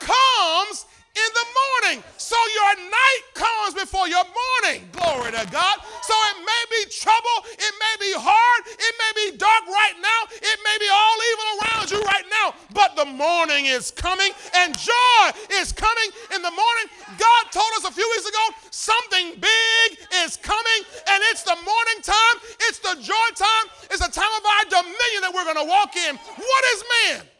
[0.00, 0.86] comes
[1.18, 1.98] in the morning.
[2.16, 4.86] So your night comes before your morning.
[4.92, 5.76] Glory to God.
[6.02, 10.20] So it may be trouble, it may be hard, it may be dark right now,
[10.30, 14.72] it may be all evil around you right now, but the morning is coming and
[14.72, 15.24] joy
[15.60, 16.86] is coming in the morning.
[17.20, 19.88] God told us a few weeks ago something big
[20.24, 20.80] is coming,
[21.12, 22.36] and it's the morning time,
[22.68, 25.96] it's the joy time, it's the time of our dominion that we're going to walk
[25.96, 26.16] in.
[26.16, 27.37] What is man?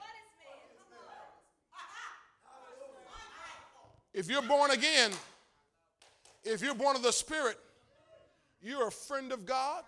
[4.18, 5.12] If you're born again,
[6.42, 7.56] if you're born of the Spirit,
[8.60, 9.84] you're a friend of God,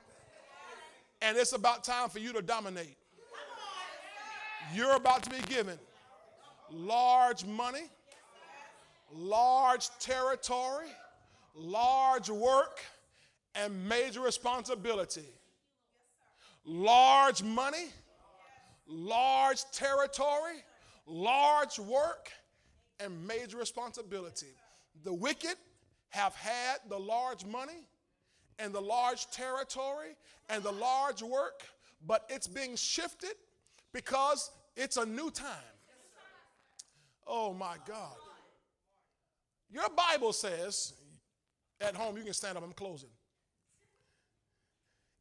[1.21, 2.97] and it's about time for you to dominate.
[4.73, 5.81] You're about to be given
[6.71, 7.91] large money,
[9.13, 10.87] large territory,
[11.57, 12.79] large work,
[13.57, 15.27] and major responsibility.
[16.65, 17.87] Large money,
[18.87, 20.63] large territory,
[21.05, 22.31] large work,
[23.03, 24.55] and major responsibility.
[25.05, 25.57] The wicked
[26.11, 27.87] have had the large money
[28.59, 30.17] and the large territory
[30.49, 31.63] and the large work,
[32.07, 33.35] but it's being shifted
[33.93, 35.49] because it's a new time.
[37.27, 38.17] Oh my God.
[39.73, 40.95] Your Bible says,
[41.81, 43.09] at home, you can stand up, I'm closing.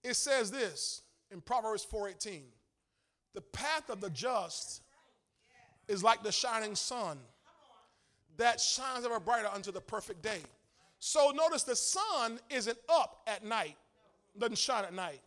[0.03, 1.01] It says this
[1.31, 2.41] in Proverbs 4:18.
[3.35, 4.81] The path of the just
[5.87, 7.19] is like the shining sun
[8.39, 10.39] that shines ever brighter unto the perfect day.
[10.99, 13.75] So notice the sun isn't up at night,
[14.37, 15.21] doesn't shine at night.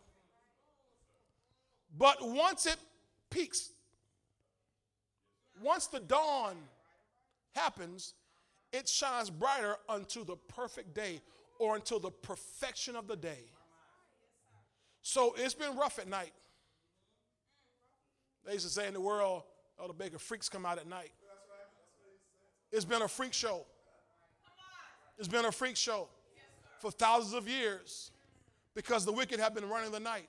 [1.97, 2.77] But once it
[3.31, 3.71] peaks,
[5.63, 6.57] once the dawn
[7.55, 8.15] happens,
[8.73, 11.21] it shines brighter unto the perfect day
[11.59, 13.45] or until the perfection of the day.
[15.03, 16.33] So it's been rough at night.
[18.47, 19.43] They used to say in the world,
[19.79, 21.13] oh, the bigger freaks come out at night.
[22.73, 23.67] It's been a freak show.
[25.19, 26.09] It's been a freak show
[26.81, 28.11] for thousands of years
[28.75, 30.29] because the wicked have been running the night.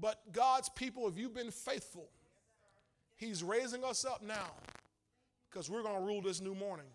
[0.00, 2.08] But God's people, if you've been faithful,
[3.16, 4.50] He's raising us up now
[5.48, 6.86] because we're going to rule this new morning.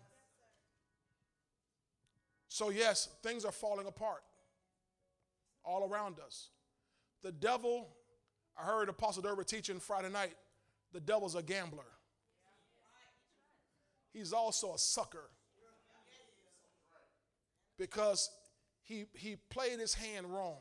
[2.48, 4.22] So, yes, things are falling apart
[5.64, 6.50] all around us.
[7.22, 7.88] The devil,
[8.58, 10.34] I heard Apostle Durber teaching Friday night,
[10.92, 11.84] the devil's a gambler
[14.12, 15.30] he's also a sucker
[17.78, 18.30] because
[18.82, 20.58] he, he played his hand wrong.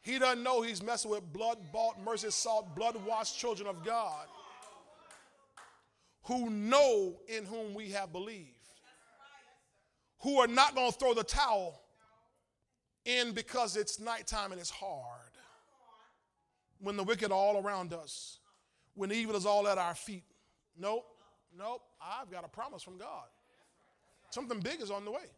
[0.00, 4.26] He doesn't know he's messing with blood bought, mercy sought, blood washed children of God
[6.28, 8.52] who know in whom we have believed,
[10.20, 11.80] who are not going to throw the towel
[13.06, 15.30] in because it's nighttime and it's hard.
[16.80, 18.37] When the wicked are all around us,
[18.98, 20.24] when evil is all at our feet.
[20.76, 21.06] Nope,
[21.56, 21.82] nope.
[22.02, 23.26] I've got a promise from God.
[24.30, 25.30] Something big is on the way.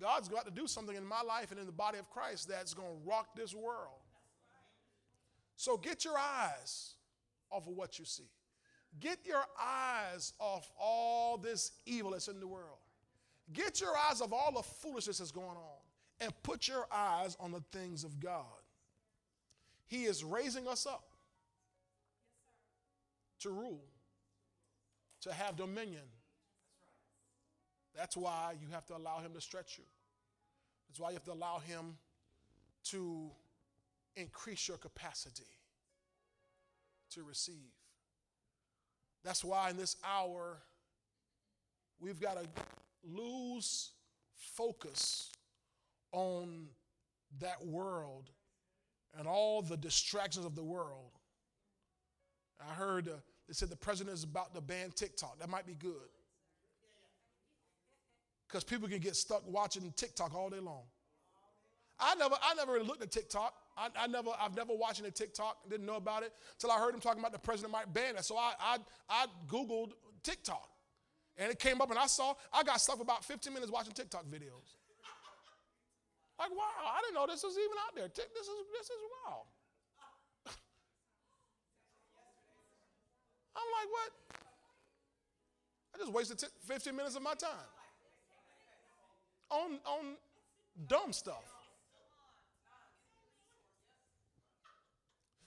[0.00, 2.72] God's got to do something in my life and in the body of Christ that's
[2.72, 4.00] going to rock this world.
[5.56, 6.94] So get your eyes
[7.50, 8.30] off of what you see.
[9.00, 12.78] Get your eyes off all this evil that's in the world.
[13.52, 15.78] Get your eyes off all the foolishness that's going on
[16.20, 18.44] and put your eyes on the things of God.
[19.86, 21.07] He is raising us up
[23.40, 23.84] to rule,
[25.22, 26.02] to have dominion.
[27.96, 29.84] That's why you have to allow Him to stretch you.
[30.88, 31.96] That's why you have to allow Him
[32.90, 33.30] to
[34.16, 35.44] increase your capacity
[37.10, 37.72] to receive.
[39.24, 40.58] That's why in this hour,
[42.00, 42.48] we've got to
[43.04, 43.90] lose
[44.34, 45.32] focus
[46.12, 46.68] on
[47.40, 48.30] that world
[49.18, 51.17] and all the distractions of the world.
[52.98, 53.12] Heard uh,
[53.46, 55.38] they said the president is about to ban TikTok.
[55.38, 56.10] That might be good.
[58.48, 60.82] Because people can get stuck watching TikTok all day long.
[62.00, 63.54] I never, I never really looked at TikTok.
[63.76, 65.58] I, I, never, I've never watched any TikTok.
[65.70, 68.24] Didn't know about it until I heard him talking about the president might ban it.
[68.24, 69.92] So I, I, I googled
[70.24, 70.68] TikTok,
[71.36, 74.24] and it came up, and I saw I got stuff about 15 minutes watching TikTok
[74.26, 74.74] videos.
[76.38, 78.08] Like wow, I didn't know this was even out there.
[78.08, 79.42] This is this is wow.
[83.58, 84.12] I'm like what?
[85.94, 87.50] I just wasted 15 minutes of my time
[89.50, 90.16] on on
[90.86, 91.44] dumb stuff.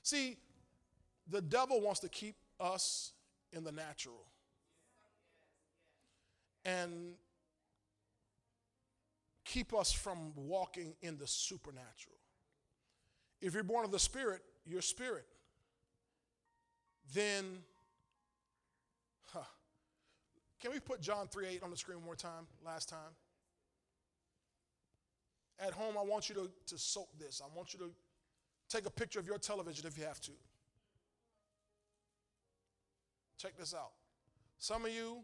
[0.03, 0.37] See,
[1.29, 3.13] the devil wants to keep us
[3.53, 4.25] in the natural.
[6.65, 7.13] And
[9.45, 12.17] keep us from walking in the supernatural.
[13.41, 15.25] If you're born of the Spirit, your spirit.
[17.13, 17.63] Then.
[20.61, 23.15] Can we put John 3 8 on the screen one more time, last time?
[25.59, 27.41] At home, I want you to, to soak this.
[27.43, 27.91] I want you to
[28.71, 30.31] Take a picture of your television if you have to.
[33.37, 33.91] Check this out.
[34.59, 35.17] Some of you,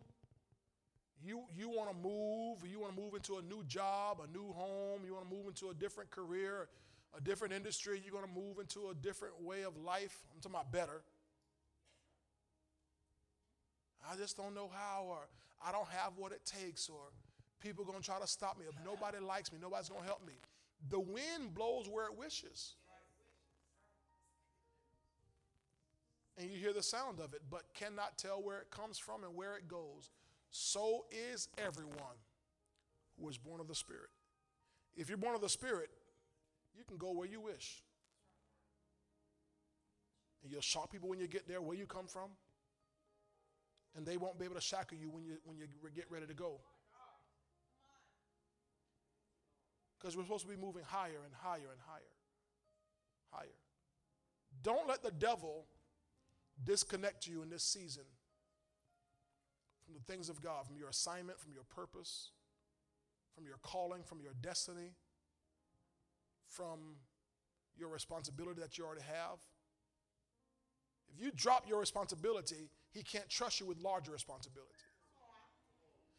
[1.24, 4.52] you, you want to move, you want to move into a new job, a new
[4.52, 6.68] home, you want to move into a different career,
[7.18, 10.26] a different industry, you're going to move into a different way of life.
[10.34, 11.04] I'm talking about better.
[14.10, 15.28] I just don't know how, or
[15.66, 17.12] I don't have what it takes, or
[17.60, 18.66] people are going to try to stop me.
[18.68, 20.34] If nobody likes me, nobody's going to help me.
[20.90, 22.76] The wind blows where it wishes.
[26.38, 29.36] and you hear the sound of it, but cannot tell where it comes from and
[29.36, 30.12] where it goes.
[30.52, 32.18] So is everyone
[33.20, 34.10] who is born of the Spirit.
[34.96, 35.90] If you're born of the Spirit,
[36.78, 37.84] you can go where you wish.
[40.44, 42.30] And you'll shock people when you get there where you come from.
[43.98, 46.34] And they won't be able to shackle you when you, when you get ready to
[46.34, 46.62] go.
[50.00, 52.14] Because we're supposed to be moving higher and higher and higher.
[53.32, 53.60] Higher.
[54.62, 55.66] Don't let the devil
[56.64, 58.04] disconnect you in this season
[59.84, 62.30] from the things of God, from your assignment, from your purpose,
[63.34, 64.94] from your calling, from your destiny,
[66.48, 66.98] from
[67.76, 69.40] your responsibility that you already have.
[71.28, 74.72] You drop your responsibility, he can't trust you with larger responsibility.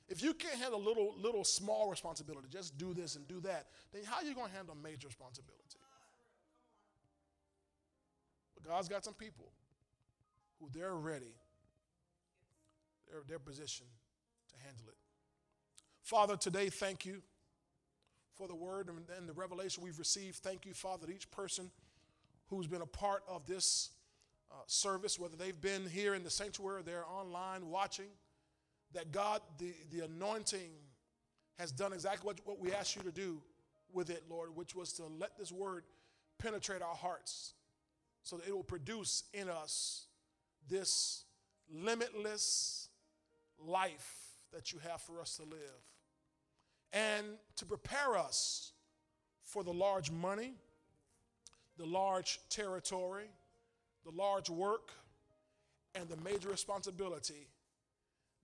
[0.06, 4.02] If you can't handle little, little small responsibility, just do this and do that, then
[4.04, 5.78] how are you going to handle major responsibility?
[8.54, 9.50] But God's got some people
[10.60, 11.34] who they're ready,
[13.10, 13.88] they're, they're positioned
[14.50, 14.96] to handle it.
[16.02, 17.22] Father, today, thank you
[18.36, 20.36] for the word and, and the revelation we've received.
[20.36, 21.70] Thank you, Father, that each person
[22.48, 23.90] who's been a part of this
[24.50, 28.08] uh, service, whether they've been here in the sanctuary or they're online watching,
[28.94, 30.70] that God, the, the anointing
[31.58, 33.40] has done exactly what, what we asked you to do
[33.92, 35.84] with it, Lord, which was to let this word
[36.38, 37.54] penetrate our hearts
[38.22, 40.06] so that it will produce in us
[40.68, 41.24] this
[41.70, 42.88] limitless
[43.58, 45.60] life that you have for us to live.
[46.92, 47.26] And
[47.56, 48.72] to prepare us
[49.42, 50.54] for the large money,
[51.76, 53.28] the large territory,
[54.08, 54.90] the large work,
[55.94, 57.48] and the major responsibility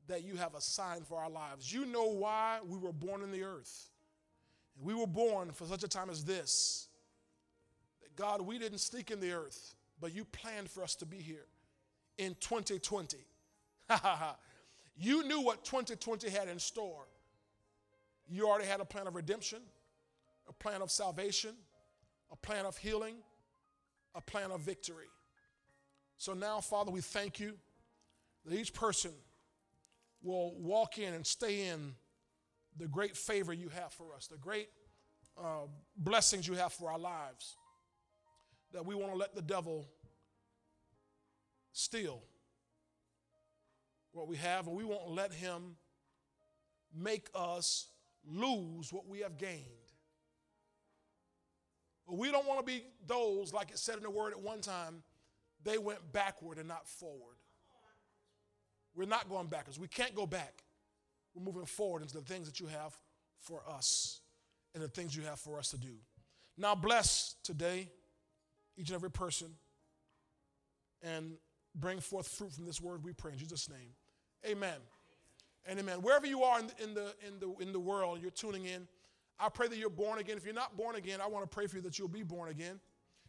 [0.06, 1.72] that you have assigned for our lives.
[1.72, 3.90] You know why we were born in the earth.
[4.76, 6.88] And we were born for such a time as this.
[8.02, 11.18] That God, we didn't sneak in the earth, but you planned for us to be
[11.18, 11.46] here
[12.18, 13.18] in 2020.
[14.96, 17.06] you knew what 2020 had in store.
[18.28, 19.60] You already had a plan of redemption,
[20.48, 21.54] a plan of salvation,
[22.32, 23.16] a plan of healing,
[24.14, 25.06] a plan of victory.
[26.24, 27.52] So now, Father, we thank you
[28.46, 29.10] that each person
[30.22, 31.92] will walk in and stay in
[32.78, 34.70] the great favor you have for us, the great
[35.38, 35.66] uh,
[35.98, 37.56] blessings you have for our lives.
[38.72, 39.86] That we want to let the devil
[41.72, 42.22] steal
[44.12, 45.76] what we have, and we won't let him
[46.96, 47.88] make us
[48.26, 49.60] lose what we have gained.
[52.08, 54.62] But we don't want to be those, like it said in the word at one
[54.62, 55.02] time,
[55.64, 57.36] they went backward and not forward.
[58.94, 59.78] We're not going backwards.
[59.78, 60.62] We can't go back.
[61.34, 62.96] We're moving forward into the things that you have
[63.40, 64.20] for us
[64.74, 65.94] and the things you have for us to do.
[66.56, 67.88] Now, bless today
[68.76, 69.48] each and every person.
[71.02, 71.32] And
[71.74, 73.90] bring forth fruit from this word, we pray in Jesus' name.
[74.46, 74.76] Amen.
[75.66, 76.02] And amen.
[76.02, 78.86] Wherever you are in the, in the, in the, in the world, you're tuning in,
[79.38, 80.36] I pray that you're born again.
[80.36, 82.50] If you're not born again, I want to pray for you that you'll be born
[82.50, 82.80] again.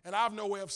[0.03, 0.71] And I have no way of